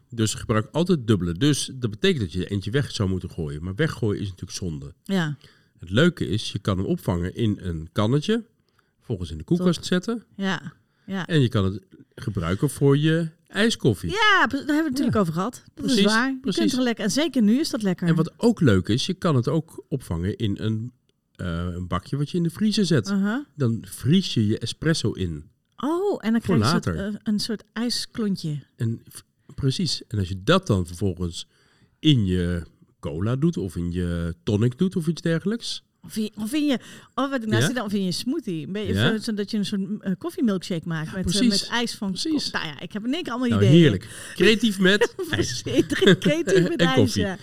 Dus 0.09 0.33
gebruik 0.33 0.67
altijd 0.71 1.07
dubbele. 1.07 1.33
Dus 1.33 1.71
dat 1.73 1.89
betekent 1.89 2.19
dat 2.21 2.31
je 2.31 2.45
er 2.45 2.51
eentje 2.51 2.71
weg 2.71 2.91
zou 2.91 3.09
moeten 3.09 3.29
gooien. 3.29 3.63
Maar 3.63 3.75
weggooien 3.75 4.21
is 4.21 4.25
natuurlijk 4.29 4.57
zonde. 4.57 4.93
Ja. 5.03 5.37
Het 5.79 5.89
leuke 5.89 6.27
is, 6.27 6.51
je 6.51 6.59
kan 6.59 6.77
hem 6.77 6.85
opvangen 6.87 7.35
in 7.35 7.57
een 7.61 7.89
kannetje. 7.91 8.43
Volgens 9.01 9.31
in 9.31 9.37
de 9.37 9.43
koelkast 9.43 9.85
zetten. 9.85 10.23
Ja. 10.35 10.73
Ja. 11.05 11.27
En 11.27 11.41
je 11.41 11.49
kan 11.49 11.65
het 11.65 11.79
gebruiken 12.15 12.69
voor 12.69 12.97
je 12.97 13.29
ijskoffie. 13.47 14.09
Ja, 14.09 14.47
daar 14.47 14.49
hebben 14.49 14.67
we 14.67 14.73
het 14.73 14.89
natuurlijk 14.89 15.17
over 15.17 15.33
gehad. 15.33 15.63
Dat 15.73 15.85
is 15.85 16.03
waar. 16.03 16.29
Je 16.29 16.37
precies. 16.41 16.59
kunt 16.59 16.73
er 16.73 16.81
lekker. 16.81 17.03
En 17.03 17.11
zeker 17.11 17.41
nu 17.41 17.59
is 17.59 17.69
dat 17.69 17.81
lekker. 17.81 18.07
En 18.07 18.15
wat 18.15 18.33
ook 18.37 18.61
leuk 18.61 18.87
is, 18.87 19.05
je 19.05 19.13
kan 19.13 19.35
het 19.35 19.47
ook 19.47 19.85
opvangen 19.89 20.37
in 20.37 20.57
een, 20.59 20.91
eh, 21.35 21.47
een 21.47 21.87
bakje 21.87 22.17
wat 22.17 22.29
je 22.29 22.37
in 22.37 22.43
de 22.43 22.49
vriezer 22.49 22.85
zet. 22.85 23.09
Uh-huh. 23.09 23.45
Dan 23.55 23.83
vries 23.87 24.33
je 24.33 24.47
je 24.47 24.59
espresso 24.59 25.11
in. 25.11 25.49
Oh, 25.77 26.25
en 26.25 26.31
dan 26.31 26.41
Voor 26.41 26.57
krijg 26.57 26.71
je 26.71 26.77
een 26.77 26.83
soort, 26.83 27.15
eh, 27.15 27.19
een 27.23 27.39
soort 27.39 27.63
ijsklontje. 27.73 28.59
En 28.75 29.03
precies. 29.55 30.03
En 30.07 30.19
als 30.19 30.27
je 30.27 30.43
dat 30.43 30.67
dan 30.67 30.87
vervolgens 30.87 31.47
in 31.99 32.25
je 32.25 32.63
cola 32.99 33.35
doet, 33.35 33.57
of 33.57 33.75
in 33.75 33.91
je 33.91 34.35
tonic 34.43 34.77
doet, 34.77 34.95
of 34.95 35.07
iets 35.07 35.21
dergelijks. 35.21 35.83
Of 36.07 36.15
in, 36.17 36.31
of 36.35 36.53
in 36.53 36.65
je, 36.65 36.79
wat 37.13 37.33
ik 37.33 37.45
nou 37.45 37.73
Ja? 37.73 37.83
of 37.83 37.93
in 37.93 38.03
je 38.05 38.11
smoothie. 38.11 38.71
Ja. 38.71 39.09
zo- 39.09 39.17
zodat 39.17 39.51
je 39.51 39.57
een 39.57 39.65
soort 39.65 39.81
uh, 39.81 40.11
koffiemilkshake 40.17 40.87
maakt 40.87 41.13
met, 41.15 41.35
eh, 41.41 41.47
met 41.47 41.67
ijs 41.71 41.95
van. 41.95 42.09
Precies. 42.09 42.51
Nou 42.51 42.65
ja, 42.65 42.79
ik 42.79 42.91
heb 42.93 43.05
in 43.05 43.13
één 43.13 43.23
keer 43.23 43.31
allemaal 43.31 43.49
Nou, 43.49 43.61
ideeën. 43.63 43.79
heerlijk. 43.79 44.07
Creatief 44.35 44.79
met 44.79 45.15
ijs. 45.29 45.61
Creatief 46.19 46.67
met 46.69 46.79
En 46.81 46.87
ijs, 46.87 47.13
ja. 47.13 47.37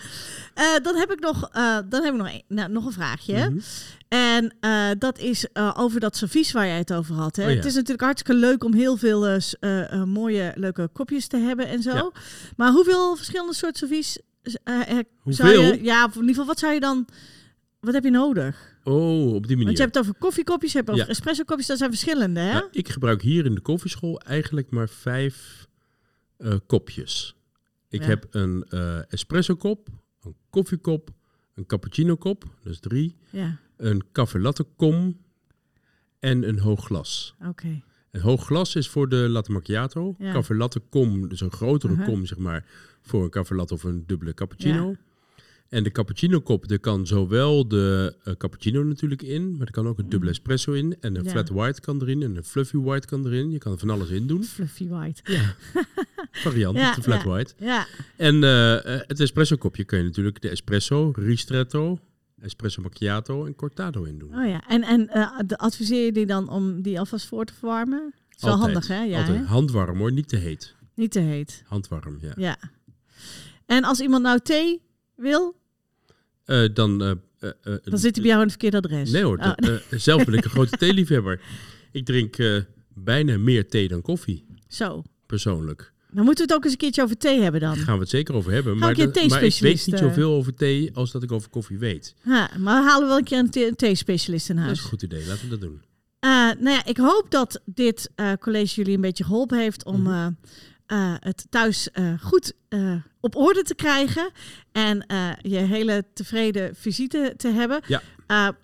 Eh, 0.53 0.65
dan 0.83 0.95
heb 0.95 1.11
ik 1.11 1.19
nog, 1.19 1.49
dan 1.89 2.03
heb 2.03 2.13
ik 2.13 2.19
nog, 2.19 2.27
een, 2.27 2.41
nou, 2.47 2.71
nog 2.71 2.85
een 2.85 2.91
vraagje. 2.91 3.49
Mhm. 3.49 3.59
En 4.07 4.55
dat 4.99 5.17
is 5.19 5.47
over 5.75 5.99
dat 5.99 6.17
servies 6.17 6.51
waar 6.51 6.65
jij 6.67 6.77
het 6.77 6.93
over 6.93 7.15
had. 7.15 7.35
Hè? 7.35 7.43
Oh 7.43 7.49
ja. 7.49 7.55
Het 7.55 7.65
is 7.65 7.73
natuurlijk 7.73 8.01
hartstikke 8.01 8.39
leuk 8.39 8.63
om 8.63 8.73
heel 8.73 8.97
veel 8.97 9.39
mooie, 10.05 10.51
leuke 10.55 10.89
kopjes 10.93 11.27
te 11.27 11.37
hebben 11.37 11.67
en 11.67 11.81
zo. 11.81 11.93
Ja. 11.93 12.11
Maar 12.57 12.71
hoeveel 12.71 13.15
verschillende 13.15 13.53
soorten 13.53 13.77
servies 13.87 14.17
zou 15.25 15.49
je... 15.59 15.79
Ja, 15.83 16.03
in 16.05 16.11
ieder 16.13 16.27
geval, 16.27 16.45
wat 16.45 16.59
zou 16.59 16.73
je 16.73 16.79
dan... 16.79 17.07
Wat 17.85 17.93
heb 17.93 18.03
je 18.03 18.09
nodig? 18.09 18.77
Oh, 18.83 19.33
op 19.33 19.47
die 19.47 19.55
manier. 19.57 19.65
Want 19.65 19.77
je 19.77 19.83
hebt 19.83 19.95
het 19.95 20.03
over 20.05 20.19
koffiekopjes, 20.19 20.71
je 20.71 20.77
hebt 20.77 20.89
over 20.89 21.03
Ja. 21.03 21.09
espresso 21.09 21.43
kopjes. 21.43 21.67
Dat 21.67 21.77
zijn 21.77 21.89
verschillende, 21.89 22.39
hè? 22.39 22.61
Ik 22.71 22.89
gebruik 22.89 23.21
hier 23.21 23.45
in 23.45 23.55
de 23.55 23.61
koffieschool 23.61 24.19
eigenlijk 24.19 24.69
maar 24.69 24.89
vijf 24.89 25.67
eh, 26.37 26.53
kopjes. 26.67 27.35
Ik 27.89 28.01
Ja. 28.01 28.07
heb 28.07 28.27
een 28.31 28.65
eh, 28.69 29.11
espresso 29.13 29.55
kop, 29.55 29.87
een 30.23 30.35
koffiekop, 30.49 31.09
een 31.53 31.65
cappuccino 31.65 32.15
kop, 32.15 32.43
is 32.63 32.79
drie. 32.79 33.15
Ja, 33.29 33.57
Een 33.77 34.03
café 34.11 34.39
latte 34.39 34.63
kom 34.75 35.17
en 36.19 36.47
een 36.47 36.59
hoog 36.59 36.85
glas. 36.85 37.35
oké. 37.47 37.81
Een 38.11 38.21
hoog 38.21 38.45
glas 38.45 38.75
is 38.75 38.89
voor 38.89 39.09
de 39.09 39.15
latte 39.15 39.51
macchiato. 39.51 40.15
Ja. 40.17 40.31
Café 40.33 40.53
latte 40.55 40.79
kom, 40.79 41.27
dus 41.29 41.41
een 41.41 41.51
grotere 41.51 41.93
Uh-huh. 41.93 42.07
kom 42.07 42.25
zeg 42.25 42.37
maar, 42.37 42.65
voor 43.01 43.23
een 43.23 43.29
café 43.29 43.55
latte 43.55 43.73
of 43.73 43.83
een 43.83 44.03
dubbele 44.05 44.33
cappuccino. 44.33 44.95
En 45.69 45.83
de 45.83 45.91
cappuccino 45.91 46.39
kop, 46.39 46.71
er 46.71 46.79
kan 46.79 47.07
zowel 47.07 47.67
de 47.67 48.15
eh, 48.23 48.33
cappuccino 48.33 48.83
natuurlijk 48.83 49.21
in, 49.21 49.57
maar 49.57 49.67
er 49.67 49.73
kan 49.73 49.87
ook 49.87 49.99
een 49.99 50.09
dubbele 50.09 50.31
espresso 50.31 50.71
in. 50.71 50.95
En 50.99 51.15
een. 51.15 51.23
Ja. 51.23 51.29
flat 51.29 51.49
white 51.49 51.81
kan 51.81 52.01
erin 52.01 52.23
en 52.23 52.35
een 52.35 52.43
fluffy 52.43 52.77
white 52.77 53.07
kan 53.07 53.25
erin. 53.25 53.51
Je 53.51 53.57
kan 53.57 53.71
er 53.71 53.77
van 53.77 53.89
alles 53.89 54.09
in 54.09 54.27
doen. 54.27 54.43
Fluffy 54.43 54.87
white. 54.87 55.21
Ja, 55.23 55.55
variant, 56.45 56.77
Ja, 56.77 56.95
de 56.95 57.01
flat 57.01 57.23
ja. 57.23 57.29
white. 57.29 57.53
Ja, 57.57 57.87
En 58.15 58.43
eh, 58.43 58.95
eh, 58.95 59.01
het 59.07 59.19
espresso 59.19 59.55
kopje 59.55 59.83
kun 59.83 59.97
je 59.97 60.03
natuurlijk 60.03 60.41
de 60.41 60.49
espresso, 60.49 61.11
ristretto, 61.15 61.99
espresso 62.41 62.81
macchiato 62.81 63.45
en 63.45 63.55
cortado 63.55 64.03
in 64.03 64.19
doen. 64.19 64.35
oh 64.35 64.47
ja. 64.47 64.67
En, 64.67 64.83
en 64.83 65.09
adviseer 65.57 66.05
je 66.05 66.11
die 66.11 66.25
dan 66.25 66.49
om 66.49 66.81
die 66.81 66.99
alvast 66.99 67.25
voor 67.25 67.45
te 67.45 67.53
verwarmen? 67.53 68.13
Dat 68.29 68.37
is 68.37 68.43
wel 68.43 68.57
handig, 68.57 68.87
hè? 68.87 69.03
Ja, 69.03 69.19
Altijd 69.19 69.45
handwarm 69.45 69.97
hoor, 69.97 70.11
niet 70.11 70.27
te 70.27 70.35
heet. 70.35 70.75
Niet 70.95 71.11
te 71.11 71.19
heet. 71.19 71.63
Handwarm, 71.65 72.17
ja. 72.21 72.33
Ja. 72.35 72.57
En 73.65 73.83
als 73.83 73.99
iemand 73.99 74.23
nou 74.23 74.39
thee 74.39 74.81
wil, 75.15 75.55
Eh, 76.45 76.63
dan, 76.73 77.03
eh, 77.03 77.11
dan 77.83 77.97
zit 77.99 78.15
hij 78.15 78.23
bij 78.23 78.31
jou 78.31 78.35
in 78.35 78.47
het 78.47 78.49
verkeerde 78.49 78.77
adres. 78.77 79.11
Nee 79.11 79.23
hoor, 79.23 79.37
Oh, 79.37 79.51
dat, 79.55 79.81
zelf 79.89 80.25
ben 80.25 80.33
ik 80.33 80.43
een 80.43 80.49
grote 80.57 80.77
theeliefhebber. 80.77 81.41
Ik 81.91 82.05
drink 82.05 82.35
bijna 82.93 83.37
meer 83.37 83.67
thee 83.67 83.87
dan 83.87 84.01
koffie, 84.01 84.45
Zo. 84.67 85.03
persoonlijk. 85.25 85.93
Dan 86.11 86.25
moeten 86.25 86.45
we 86.45 86.51
het 86.53 86.59
ook 86.59 86.63
eens 86.63 86.73
een 86.73 86.79
keertje 86.79 87.03
over 87.03 87.17
thee 87.17 87.41
hebben 87.41 87.61
dan. 87.61 87.75
Daar 87.75 87.83
gaan 87.83 87.93
we 87.95 87.99
het 88.01 88.09
zeker 88.09 88.35
over 88.35 88.51
hebben. 88.51 88.71
Maar, 88.77 88.93
dat- 88.95 88.97
maar 89.29 89.43
ik 89.43 89.59
weet 89.59 89.85
niet 89.87 89.97
zoveel 89.97 90.31
over 90.33 90.53
thee 90.53 90.89
als 90.93 91.11
dat 91.11 91.23
ik 91.23 91.31
over 91.31 91.49
koffie 91.49 91.77
weet. 91.77 92.15
Ha, 92.21 92.49
maar 92.59 92.83
we 92.83 92.89
halen 92.89 93.07
wel 93.07 93.17
een 93.17 93.23
keer 93.23 93.39
een 93.39 93.49
thee- 93.49 93.67
een 93.67 93.75
thee-specialist 93.75 94.49
in 94.49 94.55
Dat 94.55 94.63
huis. 94.65 94.77
is 94.77 94.83
een 94.83 94.89
goed 94.89 95.01
idee, 95.03 95.27
laten 95.27 95.43
we 95.43 95.49
dat 95.49 95.61
doen. 95.61 95.81
Nou 96.59 96.69
ja, 96.69 96.85
ik 96.85 96.97
hoop 96.97 97.25
dat 97.29 97.61
dit 97.65 98.09
college 98.39 98.75
jullie 98.75 98.95
een 98.95 99.01
beetje 99.01 99.23
geholpen 99.23 99.59
heeft 99.59 99.85
om 99.85 100.01
Mhm. 100.01 100.31
Eh, 100.87 101.13
het 101.19 101.45
thuis 101.49 101.91
eh, 101.91 102.13
goed 102.21 102.53
eh, 102.69 102.95
op 103.19 103.35
orde 103.35 103.63
te 103.63 103.75
krijgen. 103.75 104.31
En 104.71 105.05
je 105.41 105.57
hele 105.57 106.05
tevreden 106.13 106.75
visite 106.75 107.33
te 107.37 107.47
hebben. 107.47 107.81
Ja. 107.87 108.01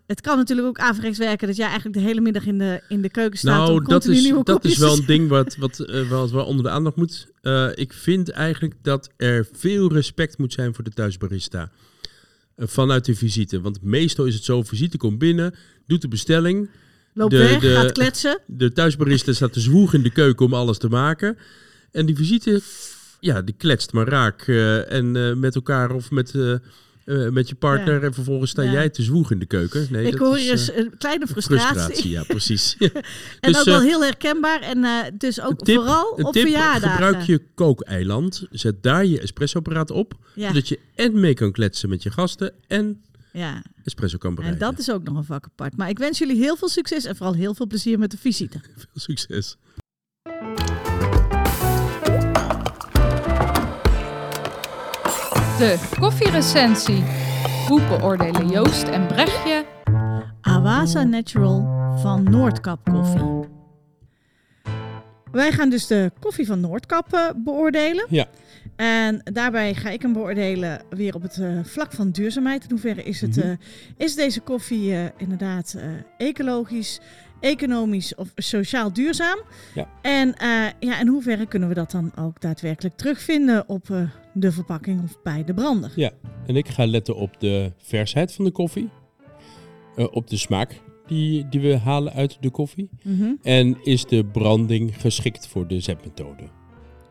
Het 0.08 0.22
kan 0.22 0.38
natuurlijk 0.38 0.68
ook 0.68 0.80
averechts 0.80 1.18
werken 1.18 1.48
dat 1.48 1.56
jij 1.56 1.66
eigenlijk 1.66 1.98
de 1.98 2.04
hele 2.04 2.22
middag 2.22 2.46
in 2.46 2.58
de, 2.58 2.82
in 2.88 3.02
de 3.02 3.10
keuken 3.10 3.40
staat. 3.40 3.70
om 3.70 3.76
Nou, 3.76 3.86
dat 3.86 4.06
is, 4.06 4.34
dat 4.44 4.66
is 4.66 4.78
wel 4.78 4.98
een 4.98 5.06
ding 5.06 5.30
wat, 5.30 5.56
wat, 5.56 5.78
wat 6.10 6.32
wel 6.32 6.46
onder 6.46 6.64
de 6.64 6.70
aandacht 6.70 6.96
moet. 6.96 7.28
Ik 7.74 7.94
vind 7.94 8.30
eigenlijk 8.30 8.74
dat 8.82 9.10
er 9.18 9.48
veel 9.52 9.94
respect 9.94 10.38
moet 10.38 10.54
zijn 10.54 10.74
voor 10.74 10.84
de 10.84 10.92
thuisbarista. 10.92 11.72
Vanuit 12.58 13.06
de 13.06 13.16
visite. 13.16 13.62
Want 13.62 13.82
meestal 13.82 14.26
is 14.26 14.34
het 14.34 14.44
zo, 14.44 14.64
visite 14.64 14.98
komt 14.98 15.18
binnen, 15.18 15.56
doet 15.88 16.02
de 16.02 16.08
bestelling. 16.08 16.70
Loopt 17.14 17.32
De- 17.32 17.38
weg, 17.38 17.60
de- 17.60 17.74
gaat 17.74 17.92
kletsen. 17.92 18.40
De 18.48 18.72
thuisbarista 18.72 19.34
staat 19.34 19.54
te 19.54 19.60
zwoegen 19.60 19.98
in 19.98 20.04
de 20.04 20.12
keuken 20.12 20.46
om 20.46 20.54
alles 20.54 20.78
te 20.78 20.90
maken. 20.90 21.38
En 21.92 22.06
die 22.06 22.16
visite, 22.16 22.62
ja, 23.20 23.42
die 23.42 23.56
kletst 23.58 23.94
maar 23.94 24.08
raak. 24.08 24.42
eh, 24.48 24.92
en 24.92 25.16
eh, 25.16 25.34
met 25.36 25.56
elkaar 25.56 25.92
of 25.92 26.12
met, 26.12 26.36
eh, 26.36 26.56
met 27.30 27.50
je 27.50 27.56
partner. 27.56 28.04
En 28.04 28.14
vervolgens 28.14 28.52
sta 28.52 28.62
Ja. 28.62 28.72
jij 28.72 28.90
te 28.90 29.04
zwoegen 29.04 29.34
in 29.34 29.40
de 29.40 29.46
keuken. 29.46 29.88
Nee, 29.90 30.06
ik 30.06 30.12
dat 30.12 30.20
hoor 30.28 30.38
is, 30.40 30.70
eh, 30.72 30.78
een 30.78 30.98
kleine 30.98 31.28
frustratie. 31.28 31.68
frustratie. 31.80 32.10
Ja, 32.10 32.24
precies. 32.24 32.76
En 33.40 33.52
Dus, 33.52 33.60
ook 33.60 33.66
wel 33.66 33.82
heel 33.82 34.04
herkenbaar. 34.04 34.62
En 34.62 34.86
dus 35.18 35.42
ook 35.42 35.60
tip- 35.64 35.76
vooral 35.76 36.10
op 36.12 36.34
tip, 36.34 36.42
verjaardagen. 36.42 36.90
gebruik 37.06 37.22
je 37.22 37.42
kookeiland. 37.56 38.46
Zet 38.52 38.84
daar 38.84 39.06
je 39.06 39.20
espressoapparaat 39.22 39.92
op. 39.92 40.14
Ja, 40.36 40.48
Zodat 40.48 40.68
je 40.68 40.80
en 40.96 41.20
mee 41.20 41.34
kan 41.34 41.52
kletsen 41.52 41.90
met 41.90 42.04
je 42.04 42.12
gasten 42.12 42.54
en 42.68 43.02
ja. 43.34 43.64
espresso 43.84 44.18
kan 44.18 44.30
En 44.30 44.36
bereiden. 44.36 44.62
dat 44.70 44.80
is 44.80 44.92
ook 44.92 45.04
nog 45.04 45.18
een 45.18 45.24
vak 45.24 45.46
apart. 45.46 45.78
Maar 45.78 45.90
ik 45.90 45.98
wens 46.00 46.18
jullie 46.18 46.38
heel 46.38 46.56
veel 46.56 46.70
succes 46.70 47.06
en 47.06 47.16
vooral 47.16 47.36
heel 47.36 47.54
veel 47.56 47.68
plezier 47.68 48.00
met 48.00 48.12
de 48.12 48.18
visite. 48.18 48.60
Veel 48.76 48.88
succes. 48.94 49.58
De 55.62 55.90
koffierecensie. 56.00 57.04
Hoe 57.68 57.82
beoordelen 57.88 58.48
Joost 58.50 58.84
en 58.84 59.08
Brechtje 59.08 59.66
Awasa 60.42 61.04
Natural 61.04 61.68
van 62.02 62.24
Noordkap 62.24 62.80
Koffie. 62.92 63.50
Wij 65.32 65.52
gaan 65.52 65.70
dus 65.70 65.88
de 65.88 66.12
koffie 66.20 66.46
van 66.46 66.60
Noordkap 66.60 67.14
eh, 67.14 67.30
beoordelen. 67.36 68.06
Ja. 68.10 68.26
En 68.76 69.22
daarbij 69.24 69.74
ga 69.74 69.90
ik 69.90 70.02
hem 70.02 70.14
beoordelen 70.14 70.82
weer 70.90 71.16
op 71.16 71.22
het 71.22 71.38
eh, 71.38 71.60
vlak 71.64 71.92
van 71.92 72.12
duurzaamheid. 72.12 72.64
In 72.64 72.70
hoeverre 72.70 73.04
is, 73.04 73.22
het, 73.22 73.36
Mhm. 73.36 73.48
eh, 73.48 73.54
is 73.98 74.16
deze 74.16 74.40
koffie 74.40 74.94
eh, 74.94 75.00
inderdaad 75.18 75.76
eh, 75.78 76.28
ecologisch, 76.28 77.00
economisch 77.42 78.16
of 78.16 78.32
sociaal 78.36 78.94
duurzaam? 78.94 79.40
Ja. 79.76 79.88
En 80.02 80.36
eh, 80.38 80.48
ja, 80.80 81.00
in 81.00 81.08
hoeverre 81.08 81.46
kunnen 81.46 81.70
we 81.70 81.76
dat 81.76 81.92
dan 81.92 82.12
ook 82.20 82.42
daadwerkelijk 82.42 82.96
terugvinden 82.98 83.70
op 83.70 83.90
eh, 83.90 84.02
de 84.34 84.52
verpakking 84.52 85.04
of 85.04 85.22
bij 85.22 85.44
de 85.44 85.54
brander? 85.54 85.92
Ja, 85.96 86.12
en 86.48 86.56
ik 86.56 86.68
ga 86.68 86.86
letten 86.86 87.16
op 87.16 87.40
de 87.40 87.72
versheid 87.78 88.34
van 88.34 88.46
de 88.46 88.52
koffie. 88.52 88.90
Eh, 89.96 90.08
op 90.12 90.30
de 90.30 90.38
smaak 90.38 90.82
die, 91.08 91.50
die 91.50 91.60
we 91.62 91.78
halen 91.78 92.14
uit 92.14 92.38
de 92.40 92.50
koffie. 92.50 92.90
Mhm. 93.04 93.34
En 93.42 93.78
is 93.84 94.06
de 94.06 94.26
branding 94.26 95.02
geschikt 95.02 95.48
voor 95.48 95.68
de 95.68 95.80
zetmethode? 95.80 96.42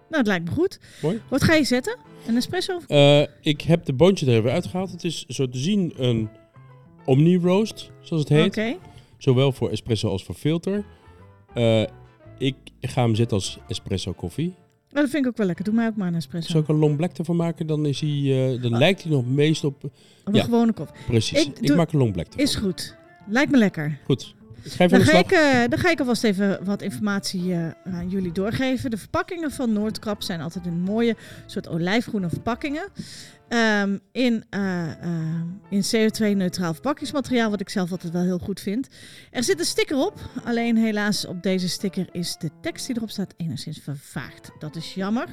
Nou, 0.08 0.22
het 0.22 0.26
lijkt 0.26 0.44
me 0.44 0.50
goed. 0.50 0.78
Mooi. 1.02 1.20
Wat 1.28 1.42
ga 1.44 1.54
je 1.54 1.64
zetten? 1.64 1.96
Een 2.28 2.37
espresso? 2.37 2.76
of- 2.88 3.26
ik 3.40 3.60
heb 3.60 3.84
de 3.84 3.92
boontje 3.92 4.26
er 4.26 4.32
even 4.38 4.52
uitgehaald. 4.52 4.90
Het 4.90 5.04
is 5.04 5.25
zo 5.26 5.49
te 5.49 5.58
zien 5.58 5.92
een 5.96 6.28
omni-roast, 7.04 7.90
zoals 8.00 8.22
het 8.22 8.32
heet. 8.32 8.46
Oké. 8.46 8.76
Zowel 9.21 9.53
voor 9.53 9.71
espresso 9.71 10.09
als 10.09 10.25
voor 10.25 10.35
filter. 10.35 10.85
Eh, 11.55 11.83
ik 12.39 12.57
ga 12.81 13.03
hem 13.03 13.15
zetten 13.15 13.37
als 13.37 13.59
espresso 13.69 14.12
koffie. 14.12 14.55
Nou, 14.91 15.03
dat 15.05 15.11
vind 15.11 15.25
ik 15.25 15.31
ook 15.31 15.37
wel 15.37 15.47
lekker. 15.47 15.65
Doe 15.65 15.75
mij 15.75 15.87
ook 15.87 15.97
maar 15.97 16.09
een 16.09 16.15
espresso. 16.15 16.50
Zal 16.50 16.61
ik 16.61 16.69
een 16.69 16.77
long 16.79 16.97
black 16.97 17.19
ervan 17.19 17.37
maken? 17.37 17.67
Dan, 17.67 17.87
is 17.87 18.00
hij, 18.00 18.11
eh, 18.55 18.62
dan 18.62 18.73
Ah. 18.73 18.79
lijkt 18.79 19.03
hij 19.03 19.12
nog 19.12 19.27
meest 19.27 19.65
op... 19.65 19.83
Een 20.25 20.35
ja. 20.35 20.43
gewone 20.45 20.73
koffie. 20.73 20.97
Precies, 21.07 21.50
Ik 21.61 21.75
maak 21.77 21.93
een 21.93 21.99
long 21.99 22.12
black 22.12 22.27
ervan. 22.27 22.41
Is 22.43 22.55
goed. 22.55 22.97
Lijkt 23.27 23.50
me 23.50 23.57
lekker. 23.59 23.99
Goed. 24.05 24.35
Dan 24.77 25.00
ga, 25.00 25.19
ik, 25.19 25.31
eh, 25.31 25.69
dan 25.69 25.79
ga 25.79 25.91
ik 25.91 25.99
alvast 26.00 26.25
even 26.25 26.65
wat 26.65 26.83
informatie 26.83 27.55
aan 27.85 28.09
jullie 28.09 28.33
doorgeven. 28.33 28.91
De 28.91 28.97
verpakkingen 28.97 29.50
van 29.50 29.73
Noordkrap 29.73 30.23
zijn 30.23 30.41
altijd 30.41 30.67
in 30.67 30.81
mooie 30.81 31.17
soort 31.47 31.69
olijfgroene 31.69 32.29
verpakkingen. 32.29 32.89
Ehm, 33.50 33.99
in 34.12 34.45
eh, 34.50 34.90
eh, 34.90 35.42
in 35.71 35.83
CO2-neutraal 35.83 36.73
verpakkingsmateriaal, 36.73 37.50
wat 37.50 37.61
ik 37.61 37.69
zelf 37.69 37.90
altijd 37.90 38.12
wel 38.12 38.23
heel 38.23 38.38
goed 38.38 38.61
vind. 38.61 38.88
Er 39.30 39.42
zit 39.42 39.59
een 39.59 39.64
sticker 39.64 39.97
op, 39.97 40.21
alleen 40.45 40.76
helaas 40.76 41.26
op 41.26 41.42
deze 41.42 41.69
sticker 41.69 42.09
is 42.12 42.37
de 42.37 42.50
tekst 42.61 42.87
die 42.87 42.97
erop 42.97 43.11
staat 43.11 43.35
enigszins 43.37 43.78
vervaagd. 43.78 44.50
Dat 44.59 44.76
is 44.76 44.95
jammer. 44.95 45.28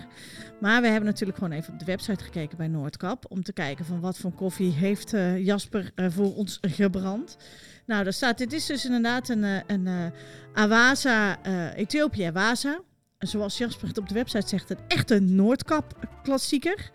Maar 0.60 0.82
we 0.82 0.88
hebben 0.88 1.10
natuurlijk 1.10 1.38
gewoon 1.38 1.54
even 1.54 1.74
op 1.74 1.80
de 1.80 1.86
website 1.86 2.24
gekeken 2.24 2.58
bij 2.58 2.68
Noordkap 2.68 3.26
om 3.30 3.44
te 3.44 3.54
kijken 3.54 3.86
van 3.86 4.00
wat 4.00 4.18
voor 4.18 4.32
koffie 4.32 4.72
heeft 4.72 5.14
eh, 5.14 5.46
Jasper 5.46 5.92
eh, 5.96 6.06
voor 6.10 6.36
ons 6.36 6.58
gebrand. 6.62 7.38
Nou, 7.86 8.04
daar 8.04 8.14
staat, 8.14 8.38
dit 8.38 8.54
is 8.54 8.66
dus 8.66 8.86
inderdaad 8.86 9.30
een, 9.30 9.44
een 9.68 10.12
Awasa, 10.54 11.44
Ethiopië 11.76 12.24
Awasa. 12.24 12.80
Zoals 13.18 13.58
Jasper 13.58 13.88
het 13.88 13.98
op 13.98 14.08
de 14.08 14.14
website 14.14 14.48
zegt, 14.48 14.70
een 14.70 14.80
echte 14.88 15.20
Noordkap 15.20 16.08
klassieker. 16.24 16.92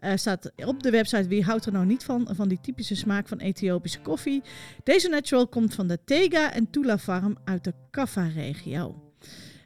Eh, 0.00 0.12
staat 0.14 0.52
op 0.56 0.82
de 0.82 0.90
website, 0.90 1.28
wie 1.28 1.44
houdt 1.44 1.66
er 1.66 1.72
nou 1.72 1.86
niet 1.86 2.04
van, 2.04 2.28
van 2.32 2.48
die 2.48 2.60
typische 2.60 2.96
smaak 2.96 3.28
van 3.28 3.38
Ethiopische 3.38 4.00
koffie. 4.00 4.42
Deze 4.84 5.08
natural 5.08 5.48
komt 5.48 5.74
van 5.74 5.86
de 5.86 5.98
Tega 6.04 6.52
en 6.52 6.70
Tula 6.70 6.98
Farm 6.98 7.36
uit 7.44 7.64
de 7.64 7.72
Kaffa-regio. 7.90 9.02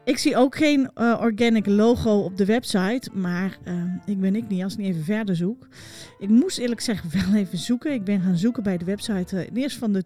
ik 0.09 0.19
zie 0.19 0.37
ook 0.37 0.57
geen 0.57 0.91
eh, 0.95 1.19
organic 1.21 1.67
logo 1.67 2.19
op 2.19 2.37
de 2.37 2.45
website, 2.45 3.11
maar 3.13 3.59
ehm, 3.65 3.89
ik 4.07 4.21
ben 4.21 4.37
ik 4.37 4.49
niet 4.49 4.63
als 4.63 4.73
ik 4.73 4.79
niet 4.79 4.89
even 4.89 5.05
verder 5.05 5.37
zoek. 5.37 5.69
Ik 6.19 6.29
moest 6.29 6.59
eerlijk 6.59 6.81
zeggen 6.81 7.11
wel 7.13 7.41
even 7.41 7.59
zoeken. 7.59 7.93
Ik 7.93 8.05
ben 8.05 8.21
gaan 8.21 8.37
zoeken 8.37 8.63
bij 8.63 8.79
de 8.79 8.85
website 8.85 9.37
eh, 9.37 9.63
eerst 9.63 9.77
van 9.77 9.93
de 9.93 10.05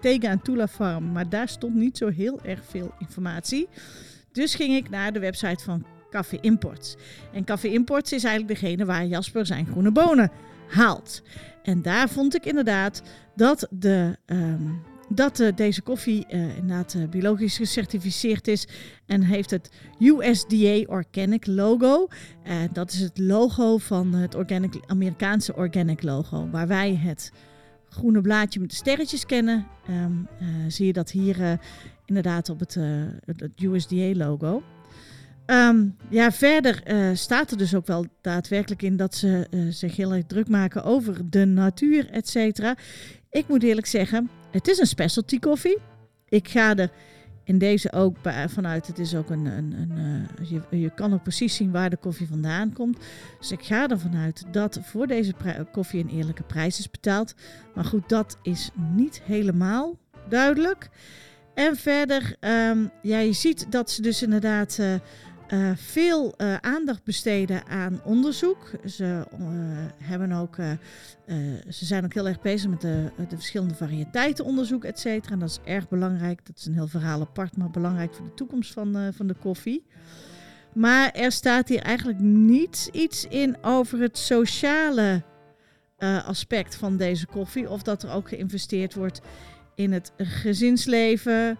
Tega 0.00 0.28
en 0.28 0.42
Tula 0.42 0.68
Farm, 0.68 1.12
maar 1.12 1.28
daar 1.28 1.48
stond 1.48 1.74
niet 1.74 1.96
zo 1.96 2.08
heel 2.08 2.40
erg 2.42 2.60
veel 2.68 2.94
informatie. 2.98 3.68
Dus 4.32 4.54
ging 4.54 4.76
ik 4.76 4.90
naar 4.90 5.12
de 5.12 5.18
website 5.18 5.64
van 5.64 5.84
Café 6.10 6.38
Imports. 6.40 6.96
En 7.32 7.44
Café 7.44 7.68
Imports 7.68 8.12
is 8.12 8.24
eigenlijk 8.24 8.60
degene 8.60 8.84
waar 8.84 9.06
Jasper 9.06 9.46
zijn 9.46 9.66
groene 9.66 9.92
bonen 9.92 10.30
haalt. 10.68 11.22
En 11.62 11.82
daar 11.82 12.08
vond 12.08 12.34
ik 12.34 12.46
inderdaad 12.46 13.02
dat, 13.36 13.66
de, 13.70 14.16
ehm, 14.26 14.72
dat 15.12 15.40
eh, 15.40 15.48
deze 15.56 15.82
koffie 15.82 16.26
eh, 16.26 16.56
inderdaad 16.56 16.94
eh, 16.94 17.08
biologisch 17.08 17.56
gecertificeerd 17.56 18.48
is 18.48 18.66
en 19.06 19.22
heeft 19.22 19.50
het 19.50 19.70
USDA 19.98 20.82
Organic 20.86 21.46
logo. 21.46 22.08
Dat 22.72 22.92
is 22.92 23.00
het 23.00 23.18
logo 23.18 23.78
van 23.78 24.14
het 24.14 24.34
organic, 24.34 24.74
Amerikaanse 24.86 25.54
Organic 25.54 26.02
logo, 26.02 26.48
waar 26.50 26.66
wij 26.66 26.94
het 26.94 27.32
groene 27.88 28.20
blaadje 28.20 28.60
met 28.60 28.70
de 28.70 28.76
sterretjes 28.76 29.26
kennen. 29.26 29.66
Ehm, 29.86 30.12
eh, 30.38 30.46
zie 30.68 30.86
je 30.86 30.92
dat 30.92 31.10
hier 31.10 31.58
inderdaad 32.04 32.48
op 32.48 32.60
het, 32.60 32.74
het- 33.24 33.62
USDA 33.62 34.14
logo. 34.14 34.62
Ehm, 35.46 35.86
ja, 36.10 36.32
verder 36.32 36.82
staat 37.16 37.50
er 37.50 37.56
dus 37.56 37.74
ook 37.74 37.86
wel 37.86 38.06
daadwerkelijk 38.20 38.82
in 38.82 38.96
dat 38.96 39.14
ze 39.14 39.46
zich 39.70 39.96
heel 39.96 40.12
erg 40.12 40.24
druk 40.26 40.48
maken 40.48 40.84
over 40.84 41.30
de 41.30 41.44
natuur, 41.44 42.10
et 42.10 42.28
cetera. 42.28 42.76
Ik 43.30 43.48
moet 43.48 43.62
eerlijk 43.62 43.86
zeggen, 43.86 44.30
het 44.50 44.68
is 44.68 44.78
een 44.78 44.86
specialty 44.86 45.38
koffie. 45.38 45.78
Ik 46.28 46.48
ga 46.48 46.76
er 46.76 46.90
in 47.44 47.58
deze 47.58 47.92
ook 47.92 48.16
vanuit, 48.46 48.86
het 48.86 48.98
is 48.98 49.14
ook 49.14 49.30
een, 49.30 49.46
een, 49.46 49.72
een 49.72 50.28
eh, 50.38 50.50
je, 50.50 50.78
je 50.78 50.94
kan 50.94 51.14
ook 51.14 51.22
precies 51.22 51.54
zien 51.54 51.70
waar 51.70 51.90
de 51.90 51.96
koffie 51.96 52.28
vandaan 52.28 52.72
komt. 52.72 52.98
Dus 53.38 53.52
ik 53.52 53.62
ga 53.62 53.88
ervan 53.88 54.16
uit 54.16 54.44
dat 54.52 54.78
voor 54.82 55.06
deze 55.06 55.34
koffie 55.72 56.02
een 56.02 56.10
eerlijke 56.10 56.42
prijs 56.42 56.78
is 56.78 56.90
betaald. 56.90 57.34
Maar 57.74 57.84
goed, 57.84 58.08
dat 58.08 58.38
is 58.42 58.70
niet 58.94 59.22
helemaal 59.24 59.98
duidelijk. 60.28 60.88
En 61.54 61.76
verder, 61.76 62.36
ehm, 62.40 62.78
ja, 63.02 63.18
je 63.18 63.32
ziet 63.32 63.66
dat 63.70 63.90
ze 63.90 64.02
dus 64.02 64.22
inderdaad 64.22 64.78
eh, 64.78 64.94
eh, 65.50 65.70
veel 65.74 66.34
eh, 66.36 66.56
aandacht 66.56 67.04
besteden 67.04 67.66
aan 67.66 68.00
onderzoek. 68.04 68.70
Ze, 68.86 69.26
eh, 69.32 69.38
hebben 69.98 70.32
ook, 70.32 70.56
ze 71.68 71.84
zijn 71.84 72.04
ook 72.04 72.14
heel 72.14 72.28
erg 72.28 72.40
bezig 72.40 72.70
met 72.70 72.80
de, 72.80 73.10
de 73.28 73.36
verschillende 73.36 73.74
variëteitenonderzoek, 73.74 74.84
et 74.84 74.98
cetera. 74.98 75.32
En 75.32 75.38
dat 75.38 75.48
is 75.48 75.58
erg 75.64 75.88
belangrijk. 75.88 76.46
Dat 76.46 76.56
is 76.56 76.66
een 76.66 76.74
heel 76.74 76.86
verhaal 76.86 77.20
apart, 77.20 77.56
maar 77.56 77.70
belangrijk 77.70 78.14
voor 78.14 78.24
de 78.24 78.34
toekomst 78.34 78.72
van, 78.72 79.12
van 79.12 79.26
de 79.26 79.34
koffie. 79.34 79.86
Maar 80.74 81.10
er 81.10 81.32
staat 81.32 81.68
hier 81.68 81.82
eigenlijk 81.82 82.20
niet 82.20 82.88
iets 82.92 83.26
in 83.26 83.56
over 83.62 84.00
het 84.00 84.18
sociale 84.18 85.22
aspect 86.24 86.74
van 86.74 86.96
deze 86.96 87.26
koffie. 87.26 87.70
Of 87.70 87.82
dat 87.82 88.02
er 88.02 88.10
ook 88.10 88.28
geïnvesteerd 88.28 88.94
wordt 88.94 89.20
in 89.74 89.92
het 89.92 90.12
gezinsleven, 90.16 91.58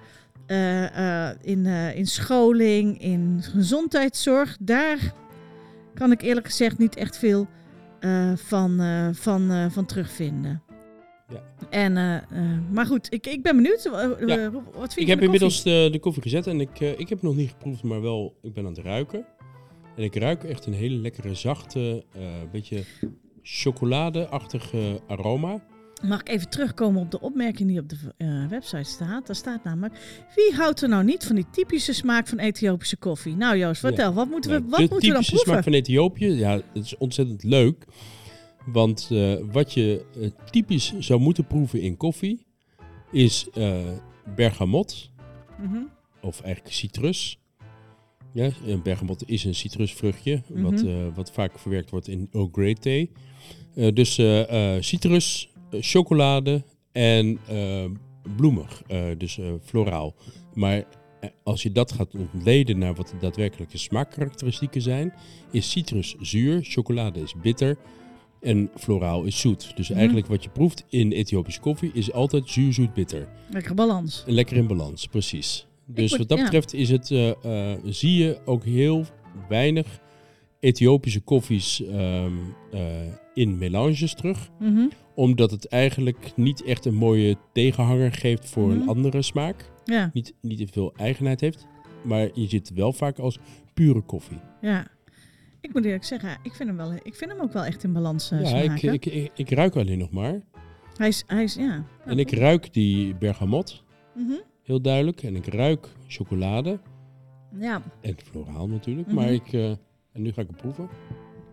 eh, 0.51 1.29
eh, 1.29 1.37
in, 1.41 1.67
eh, 1.67 1.97
in 1.97 2.07
scholing, 2.07 3.01
in 3.03 3.39
gezondheidszorg. 3.43 4.57
Daar 4.61 5.15
kan 5.95 6.13
ik 6.13 6.23
eerlijk 6.23 6.47
gezegd 6.47 6.79
niet 6.79 6.97
echt 6.97 7.19
veel 7.19 7.47
van, 8.35 8.81
van, 9.15 9.71
van 9.71 9.87
terugvinden. 9.87 10.63
Ja. 11.29 11.43
En, 11.71 11.93
maar 12.73 12.87
goed, 12.87 13.13
ik, 13.13 13.27
ik 13.27 13.43
ben 13.43 13.57
benieuwd. 13.57 13.83
Ja. 14.27 14.51
Wat 14.51 14.95
vind 14.95 14.97
Ik 14.97 15.07
heb 15.07 15.19
de 15.19 15.25
inmiddels 15.25 15.63
de, 15.63 15.89
de 15.93 15.99
koffie 15.99 16.23
gezet 16.23 16.47
en 16.47 16.61
ik, 16.61 16.81
ik 16.81 17.09
heb 17.09 17.23
nog 17.23 17.37
niet 17.37 17.51
geproefd, 17.51 17.83
maar 17.83 18.01
wel, 18.03 18.39
ik 18.43 18.53
ben 18.55 18.65
aan 18.67 18.73
het 18.73 18.85
ruiken. 18.85 19.27
En 19.97 20.03
ik 20.03 20.17
ruik 20.17 20.45
echt 20.45 20.67
een 20.67 20.73
hele 20.73 20.97
lekkere, 20.97 21.35
zachte, 21.35 22.05
beetje 22.53 22.85
chocoladeachtige 23.43 25.01
aroma. 25.07 25.63
Mag 26.03 26.21
ik 26.21 26.29
even 26.29 26.49
terugkomen 26.49 27.01
op 27.03 27.11
de 27.11 27.21
opmerking 27.21 27.69
die 27.69 27.81
op 27.81 27.89
de 27.89 27.97
eh, 28.17 28.47
website 28.49 28.83
staat? 28.91 29.27
Daar 29.27 29.37
staat 29.37 29.65
namelijk, 29.65 29.95
wie 30.35 30.55
houdt 30.55 30.83
er 30.83 30.89
nou 30.89 31.05
niet 31.05 31.25
van 31.25 31.37
die 31.37 31.47
typische 31.51 31.93
smaak 31.93 32.29
van 32.29 32.39
Ethiopische 32.39 32.97
koffie? 32.97 33.37
Nou 33.37 33.57
Joost, 33.57 33.81
vertel, 33.81 34.13
wat 34.13 34.29
moeten 34.29 34.51
we, 34.51 34.57
Nou, 34.59 34.71
wat 34.71 34.79
de 34.81 34.87
moeten 34.91 35.09
we 35.09 35.15
dan 35.15 35.23
typische 35.23 35.45
proeven? 35.45 35.53
smaak 35.53 35.65
van 35.65 35.73
Ethiopië, 35.73 36.27
ja, 36.27 36.53
het 36.73 36.85
is 36.85 36.97
ontzettend 36.97 37.43
leuk. 37.45 37.85
Want 38.67 39.09
eh, 39.13 39.35
wat 39.53 39.73
je 39.73 40.05
eh, 40.21 40.31
typisch 40.51 40.93
zou 40.99 41.21
moeten 41.21 41.47
proeven 41.47 41.81
in 41.81 41.97
koffie 41.97 42.47
is 43.13 43.49
bergamot, 44.35 45.11
Mhm. 45.59 45.79
of 46.21 46.41
eigenlijk 46.41 46.75
citrus. 46.75 47.39
Ja, 48.33 48.51
een 48.67 48.83
bergamot 48.83 49.23
is 49.29 49.45
een 49.45 49.55
citrusvruchtje, 49.55 50.43
wat, 50.49 50.83
Mhm. 50.83 51.13
wat 51.15 51.31
vaak 51.33 51.59
verwerkt 51.59 51.91
wordt 51.91 52.09
in 52.09 52.29
Earl 52.33 52.49
Grey 52.53 52.75
thee. 52.75 53.11
Dus 53.75 54.15
citrus, 54.81 55.50
chocolade 55.71 56.63
en 56.93 57.39
eh, 57.49 57.85
bloemig, 58.37 58.83
eh, 58.87 59.03
dus 59.19 59.39
eh, 59.39 59.47
floraal. 59.63 60.15
Maar 60.55 60.77
eh, 61.21 61.31
als 61.43 61.63
je 61.63 61.73
dat 61.73 61.93
gaat 61.93 62.15
ontleden 62.15 62.79
naar 62.79 62.95
wat 62.95 63.09
de 63.09 63.17
daadwerkelijke 63.21 63.79
smaakkarakteristieken 63.79 64.83
zijn, 64.83 65.13
is 65.51 65.71
citrus 65.71 66.15
zuur, 66.21 66.61
chocolade 66.63 67.21
is 67.21 67.35
bitter 67.43 67.77
en 68.41 68.71
floraal 68.77 69.25
is 69.25 69.41
zoet. 69.41 69.77
Dus 69.77 69.89
Mhm. 69.89 69.99
eigenlijk 69.99 70.27
wat 70.27 70.43
je 70.45 70.51
proeft 70.51 70.85
in 70.89 71.13
Ethiopische 71.13 71.61
koffie 71.61 71.91
is 71.95 72.13
altijd 72.13 72.49
zuur, 72.51 72.73
zoet, 72.73 72.95
bitter. 72.95 73.29
Lekkere 73.51 73.75
balans. 73.75 74.25
Lekker 74.27 74.57
in 74.57 74.67
balans, 74.67 75.07
precies. 75.07 75.67
Dus 75.87 76.17
wat 76.17 76.29
dat 76.29 76.39
betreft 76.43 76.75
is 76.75 76.91
het, 76.91 77.11
eh, 77.11 77.31
eh, 77.73 77.79
zie 77.85 78.17
je 78.25 78.39
ook 78.45 78.65
heel 78.65 79.05
weinig 79.49 80.01
Ethiopische 80.61 81.21
koffies 81.21 81.83
ehm, 81.85 82.33
eh, 82.73 82.81
in 83.35 83.59
melanges 83.59 84.15
terug. 84.15 84.51
Mhm. 84.59 84.87
Omdat 85.21 85.51
het 85.51 85.69
eigenlijk 85.69 86.33
niet 86.37 86.63
echt 86.65 86.85
een 86.85 86.95
mooie 86.95 87.37
tegenhanger 87.53 88.13
geeft 88.13 88.49
voor 88.51 88.69
Mhm. 88.69 88.81
een 88.81 88.89
andere 88.89 89.23
smaak. 89.23 89.71
Ja, 89.85 90.11
Niet, 90.13 90.35
niet 90.41 90.59
te 90.59 90.67
veel 90.67 90.93
eigenheid 90.97 91.41
heeft. 91.41 91.67
Maar 92.05 92.29
je 92.35 92.57
het 92.57 92.73
wel 92.75 92.93
vaak 92.93 93.19
als 93.19 93.39
pure 93.75 94.01
koffie. 94.01 94.39
ja. 94.61 94.87
Ik 95.61 95.73
moet 95.73 95.85
eerlijk 95.85 96.05
zeggen, 96.05 96.39
ik 96.43 96.55
vind 96.55 96.69
hem, 96.69 96.77
wel, 96.79 96.93
ik 97.03 97.15
vind 97.15 97.31
hem 97.31 97.41
ook 97.41 97.53
wel 97.53 97.65
echt 97.65 97.85
in 97.85 97.93
balans 97.93 98.31
eh, 98.31 98.51
ja, 98.51 98.57
ik, 98.73 98.83
ik, 99.05 99.31
ik 99.35 99.51
ruik 99.51 99.77
alleen 99.77 99.99
nog 99.99 100.11
maar. 100.11 100.41
Hij 100.97 101.09
is, 101.09 101.25
hij 101.27 101.43
is, 101.43 101.55
ja. 101.55 101.85
En 102.05 102.19
ik 102.19 102.31
ruik 102.33 102.73
die 102.73 103.15
bergamot, 103.15 103.85
Mhm. 104.15 104.33
heel 104.63 104.81
duidelijk. 104.81 105.23
En 105.23 105.37
ik 105.37 105.47
ruik 105.47 105.89
chocolade. 106.07 106.81
Ja, 107.59 107.83
En 108.01 108.15
floraal 108.25 108.69
natuurlijk. 108.69 109.07
Mhm. 109.07 109.17
Maar 109.17 109.33
ik... 109.33 109.53
eh, 109.53 109.71
en 110.13 110.23
nu 110.23 110.33
ga 110.33 110.41
ik 110.41 110.49
het 110.49 110.57
proeven. 110.57 110.89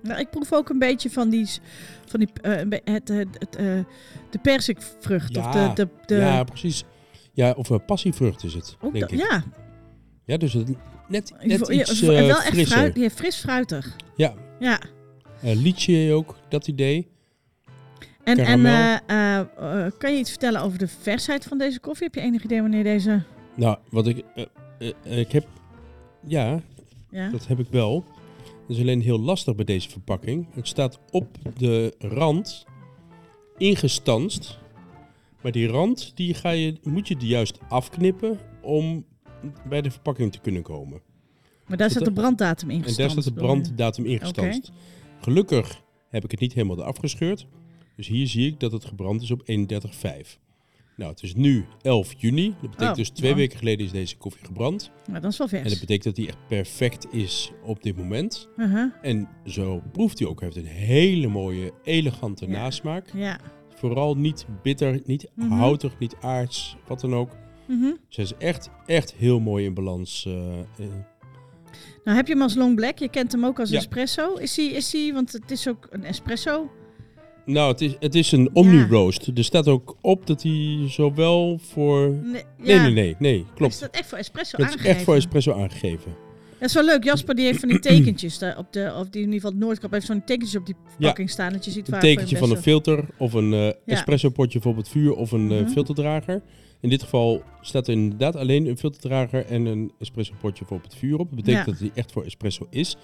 Nou, 0.07 0.19
ik 0.19 0.29
proef 0.29 0.53
ook 0.53 0.69
een 0.69 0.79
beetje 0.79 1.09
van 1.09 1.29
die, 1.29 1.47
van 2.05 2.19
die 2.19 2.29
eh, 2.41 2.67
be- 2.67 2.81
het, 2.83 3.09
eh, 3.09 3.17
het, 3.17 3.55
eh, 3.55 3.65
de 4.29 4.39
persikvrucht. 4.41 5.35
Ja, 5.35 5.47
of 5.67 5.73
de, 5.73 5.83
de, 5.83 5.89
de, 6.05 6.15
Ja, 6.15 6.43
precies. 6.43 6.83
Ja, 7.33 7.51
of 7.51 7.69
een 7.69 7.85
passievrucht 7.85 8.43
is 8.43 8.53
het, 8.53 8.77
ook 8.81 8.93
denk 8.93 9.11
ik. 9.11 9.19
ja, 9.19 9.43
Ja, 10.25 10.37
dus 10.37 10.53
het, 10.53 10.67
net, 11.07 11.33
net 11.41 11.67
iets 11.69 12.01
eh, 12.01 12.07
wel 12.07 12.29
echt 12.29 12.45
frisser. 12.47 12.77
fruit, 12.77 12.95
ja, 12.95 13.09
fris 13.09 13.35
fruitig. 13.35 13.95
Ja, 14.15 14.33
Ja. 14.59 14.79
eh 15.41 15.55
liedje 15.55 16.13
ook, 16.13 16.35
dat 16.49 16.67
idee. 16.67 17.07
En, 18.23 18.37
en 18.37 18.65
eh, 18.65 18.93
eh, 19.07 19.39
eh, 19.39 19.91
kan 19.97 20.13
je 20.13 20.19
iets 20.19 20.29
vertellen 20.29 20.61
over 20.61 20.77
de 20.77 20.87
versheid 20.87 21.45
van 21.45 21.57
deze 21.57 21.79
koffie? 21.79 22.05
Heb 22.05 22.15
je 22.15 22.21
enig 22.21 22.43
idee 22.43 22.61
wanneer 22.61 22.83
deze... 22.83 23.21
Nou, 23.55 23.77
wat 23.89 24.07
ik... 24.07 24.23
eh, 24.35 24.45
eh, 25.03 25.17
ik 25.19 25.31
heb... 25.31 25.47
Ja, 26.25 26.59
Ja, 27.09 27.29
dat 27.29 27.47
heb 27.47 27.59
ik 27.59 27.67
wel. 27.71 28.05
Dat 28.67 28.75
is 28.75 28.81
alleen 28.81 29.01
heel 29.01 29.19
lastig 29.19 29.55
bij 29.55 29.65
deze 29.65 29.89
verpakking. 29.89 30.47
Het 30.53 30.67
staat 30.67 30.99
op 31.11 31.37
de 31.57 31.95
rand 31.97 32.65
ingestanst. 33.57 34.59
Maar 35.41 35.51
die 35.51 35.67
rand, 35.67 36.11
die 36.15 36.33
ga 36.33 36.49
je, 36.49 36.75
moet 36.83 37.07
je 37.07 37.15
die 37.15 37.27
juist 37.27 37.59
afknippen 37.69 38.39
om 38.61 39.05
bij 39.69 39.81
de 39.81 39.91
verpakking 39.91 40.31
te 40.31 40.39
kunnen 40.39 40.61
komen. 40.61 41.01
maar 41.67 41.77
daar 41.77 41.89
staat 41.89 42.05
de 42.05 42.11
branddatum 42.11 42.69
in 42.69 42.85
En 42.85 42.95
daar 42.95 43.09
staat 43.09 43.23
de 43.23 43.33
branddatum 43.33 44.05
ingestanst. 44.05 44.71
Gelukkig 45.19 45.83
heb 46.09 46.23
ik 46.23 46.31
het 46.31 46.39
niet 46.39 46.53
helemaal 46.53 46.79
eraf 46.79 46.97
gescheurd. 46.97 47.47
Dus 47.95 48.07
hier 48.07 48.27
zie 48.27 48.47
ik 48.47 48.59
dat 48.59 48.71
het 48.71 48.85
gebrand 48.85 49.21
is 49.21 49.31
op 49.31 49.41
31,5. 49.51 50.46
Nou, 50.97 51.11
het 51.11 51.23
is 51.23 51.35
nu 51.35 51.65
11 51.81 52.13
juni. 52.17 52.49
Dat 52.49 52.61
betekent 52.61 52.89
Oh, 52.89 52.95
dus 52.95 53.09
twee 53.09 53.35
weken 53.35 53.57
geleden 53.57 53.85
is 53.85 53.91
deze 53.91 54.17
koffie 54.17 54.45
gebrand. 54.45 54.91
Maar 55.11 55.21
dat 55.21 55.31
is 55.31 55.37
wel 55.37 55.47
vers. 55.47 55.63
En 55.63 55.69
dat 55.69 55.79
betekent 55.79 56.03
dat 56.03 56.15
die 56.15 56.27
echt 56.27 56.47
perfect 56.47 57.13
is 57.13 57.51
op 57.63 57.83
dit 57.83 57.97
moment. 57.97 58.47
Uh-huh. 58.57 58.91
En 59.01 59.29
zo 59.45 59.81
proeft 59.91 60.19
hij 60.19 60.27
ook. 60.27 60.39
Hij 60.39 60.49
heeft 60.53 60.67
een 60.67 60.73
hele 60.73 61.27
mooie, 61.27 61.71
elegante 61.83 62.45
Ja. 62.47 62.51
nasmaak. 62.51 63.09
Ja. 63.13 63.39
Vooral 63.75 64.15
niet 64.15 64.45
bitter, 64.63 65.01
niet 65.05 65.29
Mhm. 65.35 65.49
houtig, 65.51 65.99
niet 65.99 66.15
aards, 66.21 66.77
wat 66.87 66.99
dan 67.01 67.13
ook. 67.15 67.29
Mhm. 67.67 67.81
Dus 68.07 68.15
hij 68.15 68.25
is 68.25 68.33
echt, 68.37 68.69
echt 68.85 69.13
heel 69.13 69.39
mooi 69.39 69.65
in 69.65 69.73
balans. 69.73 70.25
eh, 70.27 70.59
eh. 70.59 70.65
Nou 72.03 72.17
heb 72.17 72.27
je 72.27 72.33
hem 72.33 72.41
als 72.41 72.55
long 72.55 72.75
black. 72.75 72.97
Je 72.97 73.09
kent 73.09 73.31
hem 73.31 73.45
ook 73.45 73.59
als 73.59 73.69
Ja. 73.69 73.77
espresso. 73.77 74.33
Is 74.33 74.55
hij, 74.55 74.65
is 74.65 74.91
hij, 74.91 75.13
want 75.13 75.31
het 75.31 75.51
is 75.51 75.67
ook 75.67 75.87
een 75.89 76.03
espresso. 76.03 76.71
Nou, 77.47 77.71
het 77.71 77.81
is, 77.81 77.95
het 77.99 78.15
is 78.15 78.31
een 78.31 78.49
omni-roast. 78.53 79.27
Er 79.35 79.43
staat 79.43 79.67
ook 79.67 79.95
op 80.01 80.27
dat 80.27 80.43
hij 80.43 80.83
zowel 80.87 81.59
voor... 81.61 82.09
Nee, 82.09 82.43
Nee, 82.57 82.75
ja. 82.75 82.81
nee, 82.81 82.91
nee, 82.91 83.15
nee, 83.19 83.39
Is 83.39 83.45
klopt. 83.55 83.79
dat 83.79 83.89
echt 83.89 84.05
voor 84.09 84.17
espresso 84.17 84.57
Het 84.57 84.65
is 84.65 84.71
aangegeven? 84.71 84.95
echt 84.95 85.03
voor 85.05 85.15
espresso 85.15 85.53
aangegeven. 85.53 86.15
Dat 86.59 86.67
is 86.69 86.73
wel 86.75 86.85
leuk. 86.85 87.03
Jasper 87.03 87.35
die 87.35 87.45
heeft 87.45 87.59
van 87.59 87.69
die 87.69 87.79
tekentjes 87.79 88.39
daar 88.39 88.57
op 88.57 88.73
de, 88.73 88.93
of 88.99 89.09
die 89.09 89.21
in 89.21 89.27
ieder 89.27 89.33
geval 89.33 89.51
het 89.51 89.59
Noordkap 89.59 89.91
heeft 89.91 90.05
zo'n 90.05 90.23
tekentjes 90.23 90.55
op 90.59 90.65
die 90.65 90.75
verpakking 90.87 91.29
staan. 91.29 91.53
Dat 91.53 91.65
je 91.65 91.71
ziet 91.71 91.85
Een 91.87 91.91
waar 91.93 92.01
tekentje 92.01 92.37
van 92.37 92.51
een 92.51 92.57
filter 92.61 93.05
of 93.17 93.33
een 93.33 93.53
eh, 93.53 93.59
Ja. 93.65 93.73
espresso 93.85 94.29
potje 94.29 94.61
voor 94.61 94.71
op 94.71 94.77
het 94.77 94.89
vuur 94.89 95.13
of 95.13 95.31
een 95.31 95.45
Mhm. 95.47 95.67
filterdrager. 95.67 96.41
In 96.81 96.89
dit 96.89 97.03
geval 97.03 97.43
staat 97.61 97.87
er 97.87 97.93
inderdaad 97.93 98.35
alleen 98.35 98.65
een 98.65 98.77
filterdrager 98.77 99.45
en 99.45 99.65
een 99.65 99.91
espresso 99.99 100.33
potje 100.41 100.65
voor 100.65 100.77
op 100.77 100.83
het 100.83 100.95
vuur 100.95 101.17
op. 101.19 101.27
Dat 101.27 101.35
betekent 101.35 101.65
Ja. 101.65 101.71
dat 101.71 101.79
hij 101.79 101.91
echt 101.93 102.11
voor 102.11 102.23
espresso 102.23 102.67
is. 102.69 102.95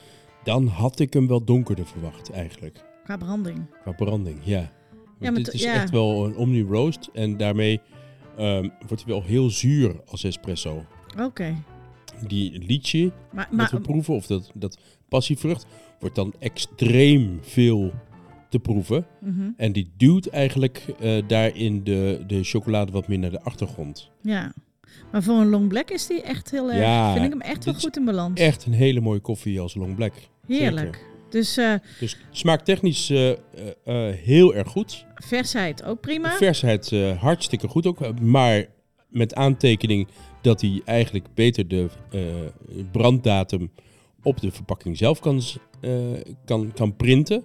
Dan 0.43 0.67
had 0.67 0.99
ik 0.99 1.13
hem 1.13 1.27
wel 1.27 1.43
donkerder 1.43 1.85
verwacht 1.87 2.29
eigenlijk. 2.31 2.83
Qua 3.03 3.17
branding. 3.17 3.65
Qua 3.81 3.91
branding, 3.91 4.37
ja. 4.43 4.71
Ja, 5.19 5.31
maar 5.31 5.43
dit 5.43 5.53
is 5.53 5.63
ja. 5.63 5.73
echt 5.73 5.89
wel 5.89 6.25
een 6.25 6.35
omni-roast 6.35 7.09
en 7.13 7.37
daarmee 7.37 7.81
ehm, 8.37 8.69
wordt 8.87 9.03
hij 9.03 9.13
wel 9.13 9.23
heel 9.23 9.49
zuur 9.49 9.95
als 10.05 10.23
espresso. 10.23 10.85
Oké. 11.19 11.55
Die 12.27 12.59
liedje 12.65 13.11
Maar, 13.31 13.69
we 13.71 13.81
proeven, 13.81 14.13
of 14.13 14.25
dat, 14.27 14.51
dat 14.53 14.77
passievrucht, 15.09 15.65
wordt 15.99 16.15
dan 16.15 16.33
extreem 16.39 17.39
veel 17.41 17.91
te 18.49 18.59
proeven. 18.59 19.05
mhm. 19.19 19.49
En 19.57 19.71
die 19.71 19.91
duwt 19.97 20.27
eigenlijk 20.27 20.85
eh, 20.99 21.23
daarin 21.27 21.83
de, 21.83 22.23
de 22.27 22.43
chocolade 22.43 22.91
wat 22.91 23.07
meer 23.07 23.19
naar 23.19 23.31
de 23.31 23.41
achtergrond. 23.41 24.09
ja. 24.21 24.53
Maar 25.11 25.23
voor 25.23 25.35
een 25.35 25.49
long 25.49 25.67
black 25.67 25.89
is 25.89 26.07
die 26.07 26.21
echt 26.21 26.51
heel 26.51 26.71
erg. 26.71 26.79
Ja, 26.81 27.13
vind 27.13 27.25
ik 27.25 27.31
hem 27.31 27.41
echt 27.41 27.65
wel 27.65 27.73
goed 27.73 27.97
in 27.97 28.05
balans. 28.05 28.39
Echt 28.39 28.65
een 28.65 28.73
hele 28.73 29.01
mooie 29.01 29.19
koffie 29.19 29.59
als 29.59 29.75
Long 29.75 29.95
Black. 29.95 30.13
Heerlijk. 30.47 31.05
Dus 31.33 31.57
eh, 31.57 31.73
Dus 31.99 32.17
smaaktechnisch 32.31 33.09
eh 33.09 33.31
eh, 33.31 34.15
heel 34.15 34.55
erg 34.55 34.67
goed. 34.67 35.05
versheid 35.15 35.83
ook 35.83 36.01
prima. 36.01 36.31
Versheid 36.31 36.91
hartstikke 37.19 37.67
goed 37.67 37.85
ook. 37.85 38.19
Maar 38.21 38.65
met 39.09 39.35
aantekening 39.35 40.07
dat 40.41 40.61
hij 40.61 40.81
eigenlijk 40.85 41.25
beter 41.33 41.67
de 41.67 41.89
branddatum 42.91 43.71
op 44.23 44.41
de 44.41 44.51
verpakking 44.51 44.97
zelf 44.97 45.19
kan, 45.19 45.41
kan, 46.45 46.71
kan 46.73 46.95
printen. 46.95 47.43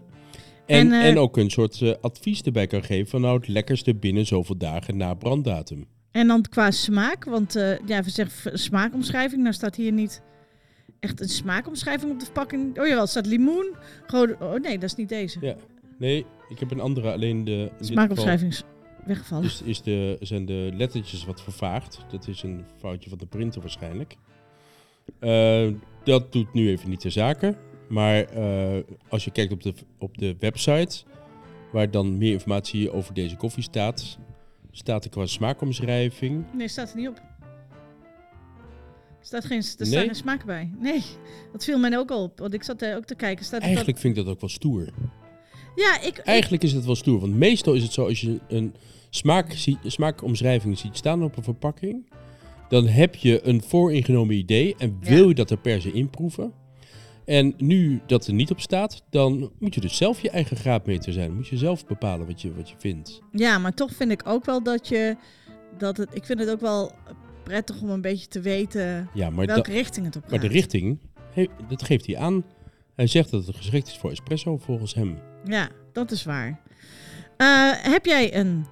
En, 0.66 0.92
En, 0.92 1.02
en, 1.02 1.18
ook 1.18 1.36
een 1.36 1.50
soort 1.50 2.02
advies 2.02 2.42
erbij 2.42 2.66
kan 2.66 2.82
geven 2.82 3.08
van 3.08 3.20
nou 3.20 3.36
het 3.36 3.48
lekkerste 3.48 3.94
binnen 3.94 4.26
zoveel 4.26 4.56
dagen 4.56 4.96
na 4.96 5.14
branddatum. 5.14 5.86
En 6.10 6.26
dan 6.26 6.42
qua 6.42 6.70
smaak, 6.70 7.24
want 7.24 7.52
ja, 7.86 8.02
we 8.02 8.10
zeggen 8.10 8.58
smaakomschrijving. 8.58 9.42
Nou 9.42 9.54
staat 9.54 9.76
hier 9.76 9.92
niet 9.92 10.22
echt 11.00 11.20
een 11.20 11.28
smaakomschrijving 11.28 12.12
op 12.12 12.18
de 12.18 12.24
verpakking. 12.24 12.78
Oh 12.78 12.86
jawel, 12.86 13.02
er 13.02 13.08
staat 13.08 13.26
limoen. 13.26 13.74
Rode, 14.06 14.36
oh 14.40 14.54
nee, 14.54 14.78
dat 14.78 14.90
is 14.90 14.94
niet 14.94 15.08
deze. 15.08 15.38
Ja. 15.40 15.56
Nee, 15.98 16.26
ik 16.48 16.58
heb 16.58 16.70
een 16.70 16.80
andere, 16.80 17.12
alleen 17.12 17.44
de... 17.44 17.50
in 17.50 17.58
dit 17.58 17.70
geval 17.70 17.86
Smaakomschrijving 17.86 18.52
is 18.52 18.62
weggevallen. 19.04 19.44
Is, 19.44 19.62
is 19.62 19.82
de, 19.82 20.16
zijn 20.20 20.46
de 20.46 20.70
lettertjes 20.74 21.24
wat 21.24 21.42
vervaagd. 21.42 22.04
Dat 22.10 22.28
is 22.28 22.42
een 22.42 22.64
foutje 22.78 23.08
van 23.08 23.18
de 23.18 23.26
printer 23.26 23.60
waarschijnlijk. 23.60 24.16
Eh, 25.18 25.68
dat 26.04 26.32
doet 26.32 26.52
nu 26.54 26.68
even 26.68 26.90
niet 26.90 27.02
de 27.02 27.10
zaken. 27.10 27.56
Maar 27.88 28.24
eh, 28.24 28.82
als 29.08 29.24
je 29.24 29.30
kijkt 29.30 29.52
op 29.52 29.62
de, 29.62 29.74
op 29.98 30.18
de 30.18 30.36
website, 30.38 31.04
waar 31.72 31.90
dan 31.90 32.18
meer 32.18 32.32
informatie 32.32 32.92
over 32.92 33.14
deze 33.14 33.36
koffie 33.36 33.62
staat, 33.62 34.18
staat 34.70 35.04
er 35.04 35.10
qua 35.10 35.26
smaakomschrijving. 35.26 36.44
Nee, 36.52 36.68
staat 36.68 36.90
er 36.90 36.96
niet 36.96 37.08
op. 37.08 37.22
Er 39.30 39.42
staat 39.42 39.50
geen, 39.50 39.58
er 39.62 39.74
Nee? 39.78 39.86
staan 39.88 40.04
geen 40.04 40.14
smaak 40.14 40.44
bij. 40.44 40.70
Nee, 40.78 41.02
dat 41.52 41.64
viel 41.64 41.78
mij 41.78 41.98
ook 41.98 42.10
al 42.10 42.22
op. 42.22 42.38
Want 42.38 42.54
ik 42.54 42.62
zat 42.62 42.82
er 42.82 42.96
ook 42.96 43.04
te 43.04 43.14
kijken. 43.14 43.44
Staat 43.44 43.58
dat- 43.60 43.68
Eigenlijk 43.68 43.98
vind 43.98 44.16
ik 44.16 44.24
dat 44.24 44.34
ook 44.34 44.40
wel 44.40 44.50
stoer. 44.50 44.88
Ja, 45.74 46.00
ik, 46.00 46.06
ik- 46.06 46.18
Eigenlijk 46.18 46.62
is 46.62 46.72
het 46.72 46.84
wel 46.84 46.94
stoer. 46.94 47.20
Want 47.20 47.34
meestal 47.34 47.74
is 47.74 47.82
het 47.82 47.92
zo, 47.92 48.06
als 48.06 48.20
je 48.20 48.40
een 48.48 48.74
smaak 49.10 49.54
smaakomschrijving 49.84 50.78
ziet 50.78 50.96
staan 50.96 51.22
op 51.22 51.36
een 51.36 51.42
verpakking, 51.42 52.10
dan 52.68 52.86
heb 52.86 53.14
je 53.14 53.46
een 53.46 53.62
vooringenomen 53.62 54.34
idee 54.36 54.74
en 54.78 54.98
Ja. 55.00 55.08
wil 55.10 55.28
je 55.28 55.34
dat 55.34 55.50
er 55.50 55.58
per 55.58 55.80
se 55.80 55.92
inproeven. 55.92 56.52
En 57.24 57.54
nu 57.56 58.00
dat 58.06 58.26
er 58.26 58.32
niet 58.32 58.50
op 58.50 58.60
staat, 58.60 59.02
dan 59.10 59.50
moet 59.58 59.74
je 59.74 59.80
dus 59.80 59.96
zelf 59.96 60.20
je 60.22 60.30
eigen 60.30 60.56
graadmeter 60.56 61.12
zijn. 61.12 61.26
Dan 61.26 61.36
moet 61.36 61.48
je 61.48 61.56
zelf 61.56 61.86
bepalen 61.86 62.26
wat 62.26 62.40
je, 62.42 62.54
wat 62.54 62.68
je 62.68 62.74
vindt. 62.78 63.20
ja, 63.32 63.58
maar 63.58 63.74
toch 63.74 63.92
vind 63.94 64.10
ik 64.10 64.22
ook 64.26 64.44
wel 64.44 64.62
dat 64.62 64.88
je... 64.88 65.16
Dat 65.78 65.96
het, 65.96 66.08
ik 66.12 66.24
vind 66.24 66.38
het 66.40 66.50
ook 66.50 66.60
wel 66.60 66.92
prettig 67.48 67.80
om 67.82 67.90
een 67.90 68.00
beetje 68.00 68.26
te 68.28 68.40
weten 68.40 69.08
Ja, 69.14 69.30
maar, 69.30 69.46
welke 69.46 69.70
richting 69.72 70.06
het 70.06 70.16
op 70.16 70.22
gaat. 70.22 70.30
maar 70.30 70.40
de 70.40 70.46
richting, 70.48 70.98
he- 71.32 71.48
dat 71.68 71.82
geeft 71.82 72.06
hij 72.06 72.16
aan. 72.16 72.44
Hij 72.94 73.06
zegt 73.06 73.30
dat 73.30 73.46
het 73.46 73.56
geschikt 73.56 73.88
is 73.88 73.96
voor 73.98 74.10
espresso 74.10 74.56
volgens 74.56 74.94
hem. 74.94 75.18
Ja, 75.44 75.68
dat 75.92 76.10
is 76.10 76.24
waar. 76.24 76.60
Eh, 77.36 77.72
heb 77.72 78.04
jij 78.06 78.34
een 78.36 78.66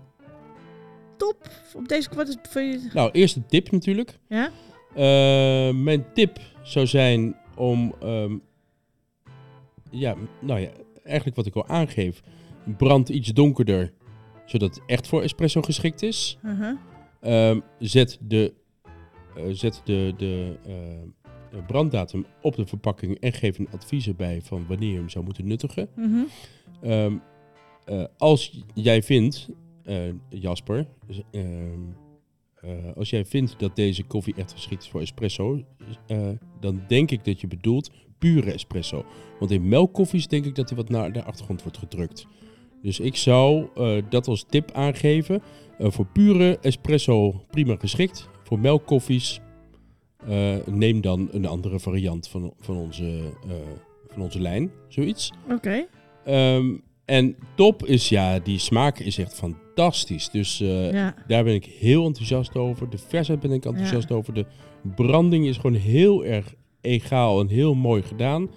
top 1.16 1.50
op 1.74 1.88
deze... 1.88 2.08
Je... 2.54 2.90
Nou, 2.92 3.10
eerst 3.10 3.36
een 3.36 3.46
tip 3.46 3.70
natuurlijk. 3.70 4.18
Ja? 4.28 4.50
Eh, 4.94 5.74
mijn 5.74 6.04
tip 6.14 6.38
zou 6.62 6.86
zijn 6.86 7.36
om, 7.56 7.94
ehm, 8.00 8.36
ja, 9.90 10.14
nou 10.40 10.60
ja, 10.60 10.68
eigenlijk 11.04 11.36
wat 11.36 11.46
ik 11.46 11.54
al 11.54 11.66
aangeef, 11.68 12.22
brand 12.76 13.08
iets 13.08 13.28
donkerder, 13.32 13.92
zodat 14.44 14.74
het 14.74 14.84
echt 14.86 15.06
voor 15.08 15.22
espresso 15.22 15.62
geschikt 15.62 16.02
is. 16.02 16.38
Uh-huh. 16.44 16.76
Ehm, 17.20 17.60
zet 17.78 18.18
de, 18.20 18.54
zet 19.50 19.80
de, 19.84 20.14
de 20.16 20.56
eh, 20.66 20.74
de 21.50 21.62
branddatum 21.66 22.26
op 22.42 22.56
de 22.56 22.66
verpakking 22.66 23.18
en 23.20 23.32
geef 23.32 23.58
een 23.58 23.68
advies 23.70 24.08
erbij 24.08 24.40
van 24.42 24.66
wanneer 24.68 24.90
je 24.90 24.96
hem 24.96 25.08
zou 25.08 25.24
moeten 25.24 25.46
nuttigen. 25.46 25.88
Mhm. 25.96 26.22
Ehm, 26.80 27.16
eh, 27.84 28.04
als 28.16 28.64
jij 28.74 29.02
vindt, 29.02 29.48
eh, 29.84 29.98
Jasper, 30.28 30.86
ehm, 31.30 31.80
eh, 32.54 32.70
als 32.96 33.10
jij 33.10 33.24
vindt 33.24 33.58
dat 33.58 33.76
deze 33.76 34.04
koffie 34.04 34.34
echt 34.34 34.52
geschikt 34.52 34.82
is 34.82 34.88
voor 34.88 35.00
espresso, 35.00 35.64
eh, 36.06 36.28
dan 36.60 36.82
denk 36.88 37.10
ik 37.10 37.24
dat 37.24 37.40
je 37.40 37.46
bedoelt 37.46 37.90
pure 38.18 38.52
espresso. 38.52 39.04
Want 39.38 39.50
in 39.50 39.68
melkkoffies 39.68 40.28
denk 40.28 40.44
ik 40.44 40.54
dat 40.54 40.68
die 40.68 40.76
wat 40.76 40.88
naar 40.88 41.12
de 41.12 41.22
achtergrond 41.22 41.62
wordt 41.62 41.78
gedrukt. 41.78 42.26
Dus 42.82 43.00
ik 43.00 43.16
zou 43.16 43.68
eh, 43.74 44.02
dat 44.08 44.28
als 44.28 44.44
tip 44.48 44.70
aangeven. 44.72 45.42
Eh, 45.78 45.90
voor 45.90 46.06
pure 46.06 46.58
espresso 46.58 47.44
prima 47.50 47.76
geschikt. 47.76 48.28
Voor 48.46 48.58
melkkoffies 48.58 49.40
eh, 50.28 50.54
neem 50.66 51.00
dan 51.00 51.28
een 51.32 51.46
andere 51.46 51.80
variant 51.80 52.28
van, 52.28 52.54
van, 52.60 52.76
onze, 52.76 53.04
eh, 53.48 53.54
van 54.08 54.22
onze 54.22 54.40
lijn. 54.40 54.70
Zoiets. 54.88 55.32
Oké. 55.50 55.86
Ehm, 56.24 56.74
en 57.04 57.36
top 57.54 57.86
is, 57.86 58.08
ja, 58.08 58.38
die 58.38 58.58
smaak 58.58 58.98
is 58.98 59.18
echt 59.18 59.34
fantastisch. 59.34 60.30
Dus 60.30 60.60
eh, 60.60 60.92
Ja. 60.92 61.14
daar 61.26 61.44
ben 61.44 61.54
ik 61.54 61.64
heel 61.64 62.06
enthousiast 62.06 62.56
over. 62.56 62.90
De 62.90 62.98
versheid 62.98 63.40
ben 63.40 63.52
ik 63.52 63.64
enthousiast 63.64 64.10
over. 64.12 64.34
De 64.34 64.46
branding 64.94 65.46
is 65.46 65.56
gewoon 65.56 65.76
heel 65.76 66.24
erg 66.24 66.54
egaal 66.80 67.40
en 67.40 67.48
heel 67.48 67.74
mooi 67.74 68.02
gedaan. 68.02 68.50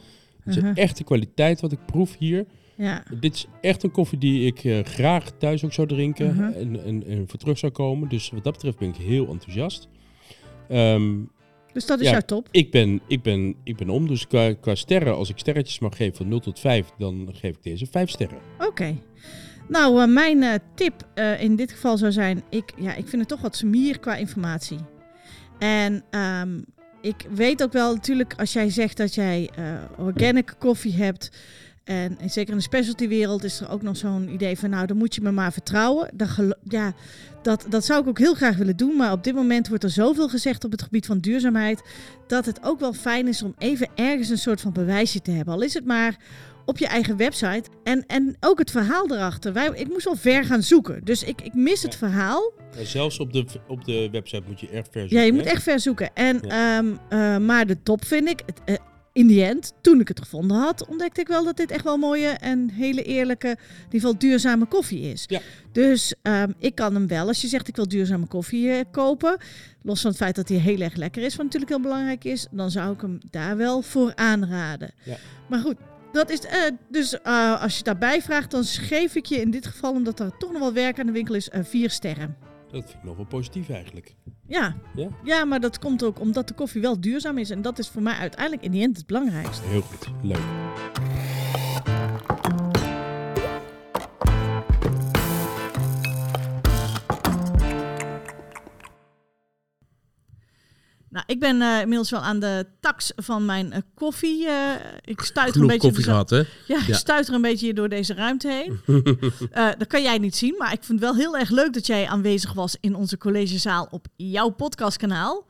Het 0.44 0.58
is 0.58 0.64
een 0.64 0.76
echte 0.76 1.04
kwaliteit 1.04 1.62
wat 1.62 1.72
ik 1.72 1.86
proef 1.86 2.18
hier. 2.18 2.46
Ja. 2.80 3.04
Dit 3.20 3.34
is 3.36 3.46
echt 3.62 3.84
een 3.84 3.92
koffie 3.92 4.18
die 4.18 4.46
ik 4.46 4.64
eh, 4.64 4.84
graag 4.84 5.32
thuis 5.38 5.66
ook 5.66 5.74
zou 5.74 5.88
drinken 5.88 6.36
Mhm. 6.36 6.44
en, 6.44 6.84
en, 6.86 7.04
en 7.08 7.24
voor 7.28 7.40
terug 7.40 7.58
zou 7.58 7.72
komen. 7.72 8.10
Dus 8.10 8.30
wat 8.30 8.44
dat 8.44 8.54
betreft 8.54 8.78
ben 8.78 8.90
ik 8.90 8.96
heel 8.96 9.28
enthousiast. 9.28 9.88
Ehm, 10.70 11.16
Dus 11.74 11.86
dat 11.86 12.00
is 12.00 12.06
Ja. 12.06 12.12
jouw 12.12 12.22
top. 12.22 12.48
ik, 12.52 12.72
ben, 12.72 13.02
ik, 13.08 13.22
ben, 13.22 13.56
ik 13.64 13.76
ben 13.78 13.90
om, 13.90 14.08
dus 14.08 14.28
qua, 14.28 14.54
qua 14.54 14.76
sterren, 14.76 15.16
als 15.16 15.30
ik 15.30 15.38
sterretjes 15.38 15.80
mag 15.80 15.96
geven 15.96 16.16
van 16.16 16.28
0 16.28 16.40
tot 16.40 16.60
5, 16.60 16.88
dan 16.98 17.30
geef 17.34 17.56
ik 17.56 17.64
deze 17.64 17.86
5 17.86 18.10
sterren. 18.10 18.38
Oké. 18.60 18.96
Nou, 19.68 20.02
eh, 20.02 20.08
mijn 20.08 20.44
eh, 20.44 20.54
tip 20.76 21.08
in 21.40 21.56
dit 21.56 21.72
geval 21.72 21.98
zou 21.98 22.12
zijn: 22.12 22.44
ik, 22.50 22.74
ja, 22.78 22.96
ik 22.96 23.08
vind 23.08 23.22
het 23.22 23.28
toch 23.28 23.42
wat 23.42 23.56
semier 23.56 24.00
qua 24.00 24.16
informatie. 24.16 24.80
En 25.60 26.04
ehm, 26.10 26.62
ik 27.02 27.26
weet 27.34 27.64
ook 27.64 27.74
wel, 27.74 27.94
natuurlijk, 27.94 28.34
als 28.38 28.54
jij 28.54 28.70
zegt 28.70 28.98
dat 28.98 29.16
jij 29.16 29.50
organic 29.98 30.56
koffie 30.60 30.94
hebt. 30.94 31.32
En 31.90 32.18
zeker 32.26 32.52
in 32.52 32.58
de 32.58 32.64
specialty-wereld 32.64 33.44
is 33.44 33.60
er 33.60 33.70
ook 33.70 33.82
nog 33.82 33.98
zo'n 33.98 34.30
idee 34.34 34.58
van: 34.58 34.70
nou, 34.70 34.86
dan 34.86 34.98
moet 34.98 35.16
je 35.16 35.22
me 35.22 35.32
maar 35.32 35.54
vertrouwen. 35.54 36.10
Dat, 36.14 36.30
ja, 36.64 36.94
dat, 37.42 37.66
dat 37.70 37.86
zou 37.86 38.02
ik 38.02 38.08
ook 38.08 38.18
heel 38.18 38.34
graag 38.34 38.58
willen 38.58 38.78
doen. 38.78 38.96
Maar 38.96 39.12
op 39.12 39.24
dit 39.24 39.34
moment 39.34 39.68
wordt 39.68 39.84
er 39.84 39.90
zoveel 39.90 40.30
gezegd 40.30 40.64
op 40.64 40.72
het 40.72 40.82
gebied 40.82 41.06
van 41.06 41.20
duurzaamheid. 41.20 41.82
dat 42.28 42.46
het 42.46 42.60
ook 42.64 42.80
wel 42.80 42.94
fijn 42.94 43.28
is 43.28 43.44
om 43.44 43.56
even 43.58 43.88
ergens 43.96 44.30
een 44.30 44.38
soort 44.38 44.62
van 44.62 44.74
bewijsje 44.74 45.22
te 45.22 45.32
hebben. 45.32 45.54
Al 45.54 45.62
is 45.62 45.74
het 45.74 45.86
maar 45.86 46.18
op 46.66 46.78
je 46.78 46.88
eigen 46.88 47.18
website. 47.18 47.64
En, 47.84 48.04
en 48.08 48.38
ook 48.40 48.60
het 48.60 48.72
verhaal 48.72 49.12
erachter. 49.12 49.54
Wij, 49.54 49.72
ik 49.74 49.88
moest 49.88 50.06
wel 50.06 50.16
ver 50.16 50.44
gaan 50.46 50.64
zoeken. 50.64 51.02
Dus 51.04 51.24
ik, 51.24 51.42
ik 51.42 51.54
mis 51.54 51.82
het 51.84 51.96
verhaal. 51.96 52.54
Ja, 52.78 52.84
zelfs 52.84 53.20
op 53.20 53.34
de, 53.34 53.46
op 53.68 53.86
de 53.86 54.10
website 54.12 54.44
moet 54.48 54.60
je 54.60 54.70
echt 54.70 54.88
ver 54.92 55.02
zoeken, 55.02 55.18
Ja, 55.18 55.24
je 55.24 55.34
moet 55.34 55.46
hè? 55.46 55.50
echt 55.50 55.64
ver 55.64 55.80
zoeken. 55.80 56.10
En, 56.14 56.42
ehm, 56.42 56.88
eh, 57.10 57.38
maar 57.38 57.68
de 57.68 57.84
top 57.84 58.06
vind 58.06 58.30
ik, 58.30 58.42
het, 58.46 58.62
eh, 58.66 58.76
in 59.20 59.28
die 59.28 59.44
end, 59.44 59.74
toen 59.82 60.00
ik 60.00 60.08
het 60.08 60.20
gevonden 60.20 60.58
had, 60.58 60.88
ontdekte 60.88 61.22
ik 61.22 61.28
wel 61.28 61.44
dat 61.44 61.58
dit 61.58 61.72
echt 61.72 61.84
wel 61.84 61.98
mooie 61.98 62.28
en 62.28 62.70
hele 62.70 63.04
eerlijke, 63.04 63.48
in 63.48 63.58
ieder 63.84 64.00
geval 64.00 64.18
duurzame 64.18 64.66
koffie 64.66 65.02
is. 65.12 65.24
Ja. 65.28 65.40
Dus 65.72 66.14
ehm, 66.22 66.52
ik 66.58 66.76
kan 66.76 66.94
hem 66.94 67.08
wel, 67.08 67.28
als 67.28 67.42
je 67.42 67.48
zegt 67.48 67.68
ik 67.68 67.76
wil 67.76 67.88
duurzame 67.88 68.26
koffie 68.26 68.72
eh, 68.72 68.80
kopen, 68.92 69.38
los 69.82 70.02
van 70.02 70.10
het 70.10 70.20
feit 70.20 70.36
dat 70.36 70.50
hij 70.50 70.58
heel 70.58 70.80
erg 70.80 70.96
lekker 70.96 71.24
is, 71.24 71.36
wat 71.36 71.46
natuurlijk 71.46 71.72
heel 71.72 71.82
belangrijk 71.82 72.24
is, 72.24 72.48
dan 72.52 72.72
zou 72.72 72.94
ik 72.94 73.02
hem 73.02 73.20
daar 73.30 73.58
wel 73.58 73.82
voor 73.82 74.12
aanraden. 74.16 74.92
Ja. 75.04 75.18
Maar 75.50 75.60
goed. 75.60 75.76
Dat 76.12 76.30
is, 76.30 76.40
eh, 76.40 76.62
dus 76.90 77.22
eh, 77.22 77.62
als 77.62 77.78
je 77.78 77.84
daarbij 77.84 78.22
vraagt, 78.22 78.52
dan 78.52 78.64
geef 78.64 79.16
ik 79.16 79.26
je 79.26 79.42
in 79.42 79.52
dit 79.52 79.66
geval, 79.66 79.92
omdat 79.92 80.20
er 80.20 80.38
toch 80.38 80.52
nog 80.52 80.62
wel 80.62 80.74
werk 80.74 81.00
aan 81.00 81.06
de 81.06 81.12
winkel 81.12 81.36
is, 81.36 81.50
vier 81.52 81.90
sterren. 81.90 82.49
Dat 82.72 82.84
vind 82.84 82.94
ik 82.94 83.04
nog 83.04 83.16
wel 83.16 83.26
positief 83.26 83.70
eigenlijk. 83.70 84.16
Ja. 84.48 84.76
Ja? 84.96 85.08
ja, 85.24 85.46
maar 85.46 85.60
dat 85.60 85.80
komt 85.80 86.04
ook 86.04 86.20
omdat 86.20 86.48
de 86.48 86.54
koffie 86.54 86.82
wel 86.82 87.02
duurzaam 87.02 87.38
is. 87.38 87.50
En 87.50 87.62
dat 87.62 87.80
is 87.80 87.90
voor 87.90 88.02
mij 88.02 88.14
uiteindelijk 88.14 88.64
in 88.64 88.72
die 88.72 88.84
end 88.84 88.98
het 88.98 89.06
belangrijkste. 89.06 89.68
Heel 89.68 89.82
goed, 89.82 90.08
leuk. 90.22 91.09
Nou, 101.10 101.24
ik 101.28 101.40
ben 101.40 101.62
eh, 101.62 101.80
inmiddels 101.82 102.10
wel 102.10 102.20
aan 102.20 102.40
de 102.40 102.66
tax 102.80 103.12
van 103.16 103.46
mijn 103.46 103.72
eh, 103.72 103.82
koffie. 103.96 104.48
eh, 104.48 104.72
ik 105.02 105.22
Genoeg 105.22 105.56
een 105.56 105.68
beetje 105.68 105.78
koffie 105.88 106.04
zo- 106.04 106.10
gehad, 106.12 106.30
hè? 106.30 106.42
Ja, 106.68 106.88
ik 106.88 106.96
stuiter 106.96 107.34
een 107.34 107.42
beetje 107.42 107.66
hier 107.66 107.76
door 107.76 107.90
deze 107.90 108.14
ruimte 108.14 108.48
heen. 108.52 108.80
Dat 109.78 109.88
kan 109.88 110.02
jij 110.02 110.18
niet 110.18 110.36
zien, 110.36 110.56
maar 110.58 110.74
ik 110.74 110.84
vind 110.84 111.00
het 111.02 111.10
wel 111.10 111.20
heel 111.20 111.38
erg 111.38 111.50
leuk 111.50 111.74
dat 111.74 111.86
jij 111.86 112.08
aanwezig 112.08 112.54
was 112.54 112.78
in 112.80 112.96
onze 112.96 113.18
collegezaal 113.18 113.88
op 113.92 114.08
jouw 114.16 114.50
podcastkanaal. 114.50 115.46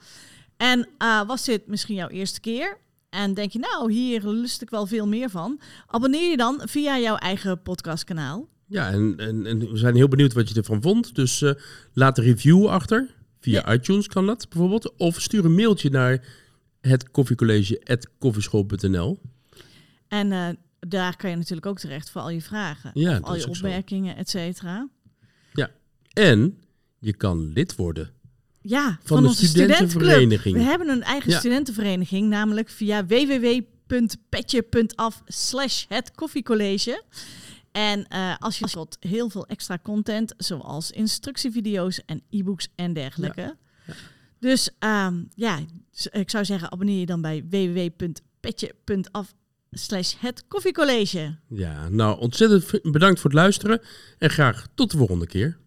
En 0.58 0.88
was 1.28 1.46
dit 1.46 1.68
misschien 1.68 1.96
jouw 1.96 2.08
eerste 2.08 2.40
keer? 2.40 2.78
En 3.10 3.34
denk 3.34 3.52
je, 3.52 3.60
nou, 3.60 3.92
hier 3.92 4.28
lust 4.28 4.62
ik 4.62 4.70
wel 4.70 4.86
veel 4.86 5.08
meer 5.08 5.30
van. 5.30 5.60
Abonneer 5.88 6.30
je 6.30 6.38
dan 6.38 6.62
via 6.66 7.00
jouw 7.00 7.16
eigen 7.16 7.62
podcastkanaal. 7.62 8.48
Ja, 8.66 8.90
en, 8.92 9.14
en, 9.18 9.46
en 9.46 9.60
we 9.72 9.78
zijn 9.78 9.96
heel 9.96 10.08
benieuwd 10.08 10.34
wat 10.34 10.50
je 10.50 10.56
ervan 10.56 10.82
vond. 10.82 11.16
Dus 11.16 11.44
laat 11.94 12.18
een 12.18 12.24
review 12.24 12.68
achter. 12.68 13.18
Via 13.40 13.74
iTunes 13.74 14.08
kan 14.08 14.26
dat 14.26 14.50
bijvoorbeeld. 14.50 14.94
Of 14.98 15.22
stuur 15.22 15.46
een 15.46 15.56
mailtje 15.56 15.90
naar 15.90 16.26
het 16.82 17.12
koffiecollege.koffieschool.nl. 17.12 19.20
En 20.08 20.32
eh, 20.32 20.48
daar 20.80 21.16
kan 21.16 21.30
je 21.30 21.36
natuurlijk 21.36 21.66
ook 21.66 21.80
terecht 21.80 22.10
voor 22.10 22.22
al 22.22 22.30
je 22.30 22.42
vragen. 22.42 22.92
Ja, 22.94 23.18
of 23.18 23.24
al 23.24 23.36
je 23.36 23.48
opmerkingen, 23.48 24.16
et 24.16 24.30
cetera. 24.30 24.90
En 26.14 26.58
je 27.00 27.14
kan 27.14 27.52
lid 27.54 27.76
worden. 27.76 28.12
Ja, 28.62 28.86
Van 28.88 28.98
van, 29.04 29.22
de 29.22 29.28
onze 29.28 29.46
studentenvereniging. 29.46 30.56
We 30.56 30.62
hebben 30.64 30.90
een 30.90 31.04
eigen 31.04 31.32
Ja. 31.32 31.40
studentenvereniging, 31.40 32.30
namelijk 32.30 32.70
via 32.70 33.06
www.petje.af 33.06 35.22
slash 35.26 35.86
het 35.88 36.12
koffiecollege. 36.12 37.04
En 37.72 38.08
eh, 38.08 38.36
als 38.40 38.60
je 38.60 38.66
tot 38.66 38.98
heel 39.00 39.30
veel 39.30 39.48
extra 39.48 39.80
content, 39.84 40.34
zoals 40.38 40.92
instructievideo's 40.92 42.02
en 42.06 42.22
e-books 42.30 42.68
en 42.76 42.94
dergelijke. 42.94 43.58
Dus 44.40 44.70
ehm, 44.80 45.24
ja, 45.36 45.60
ik 46.12 46.30
zou 46.30 46.46
zeggen, 46.46 46.72
abonneer 46.72 47.00
je 47.00 47.06
dan 47.06 47.22
bij 47.22 47.44
www.petje.af 47.50 49.34
slash 49.72 50.14
het 50.20 50.48
koffiecollege. 50.48 51.36
Ja, 51.48 51.90
nou 51.90 52.20
ontzettend 52.20 52.92
bedankt 52.92 53.20
voor 53.20 53.30
het 53.30 53.40
luisteren. 53.40 53.82
En 54.18 54.30
graag 54.30 54.68
tot 54.76 54.92
de 54.92 54.98
volgende 54.98 55.28
keer. 55.28 55.58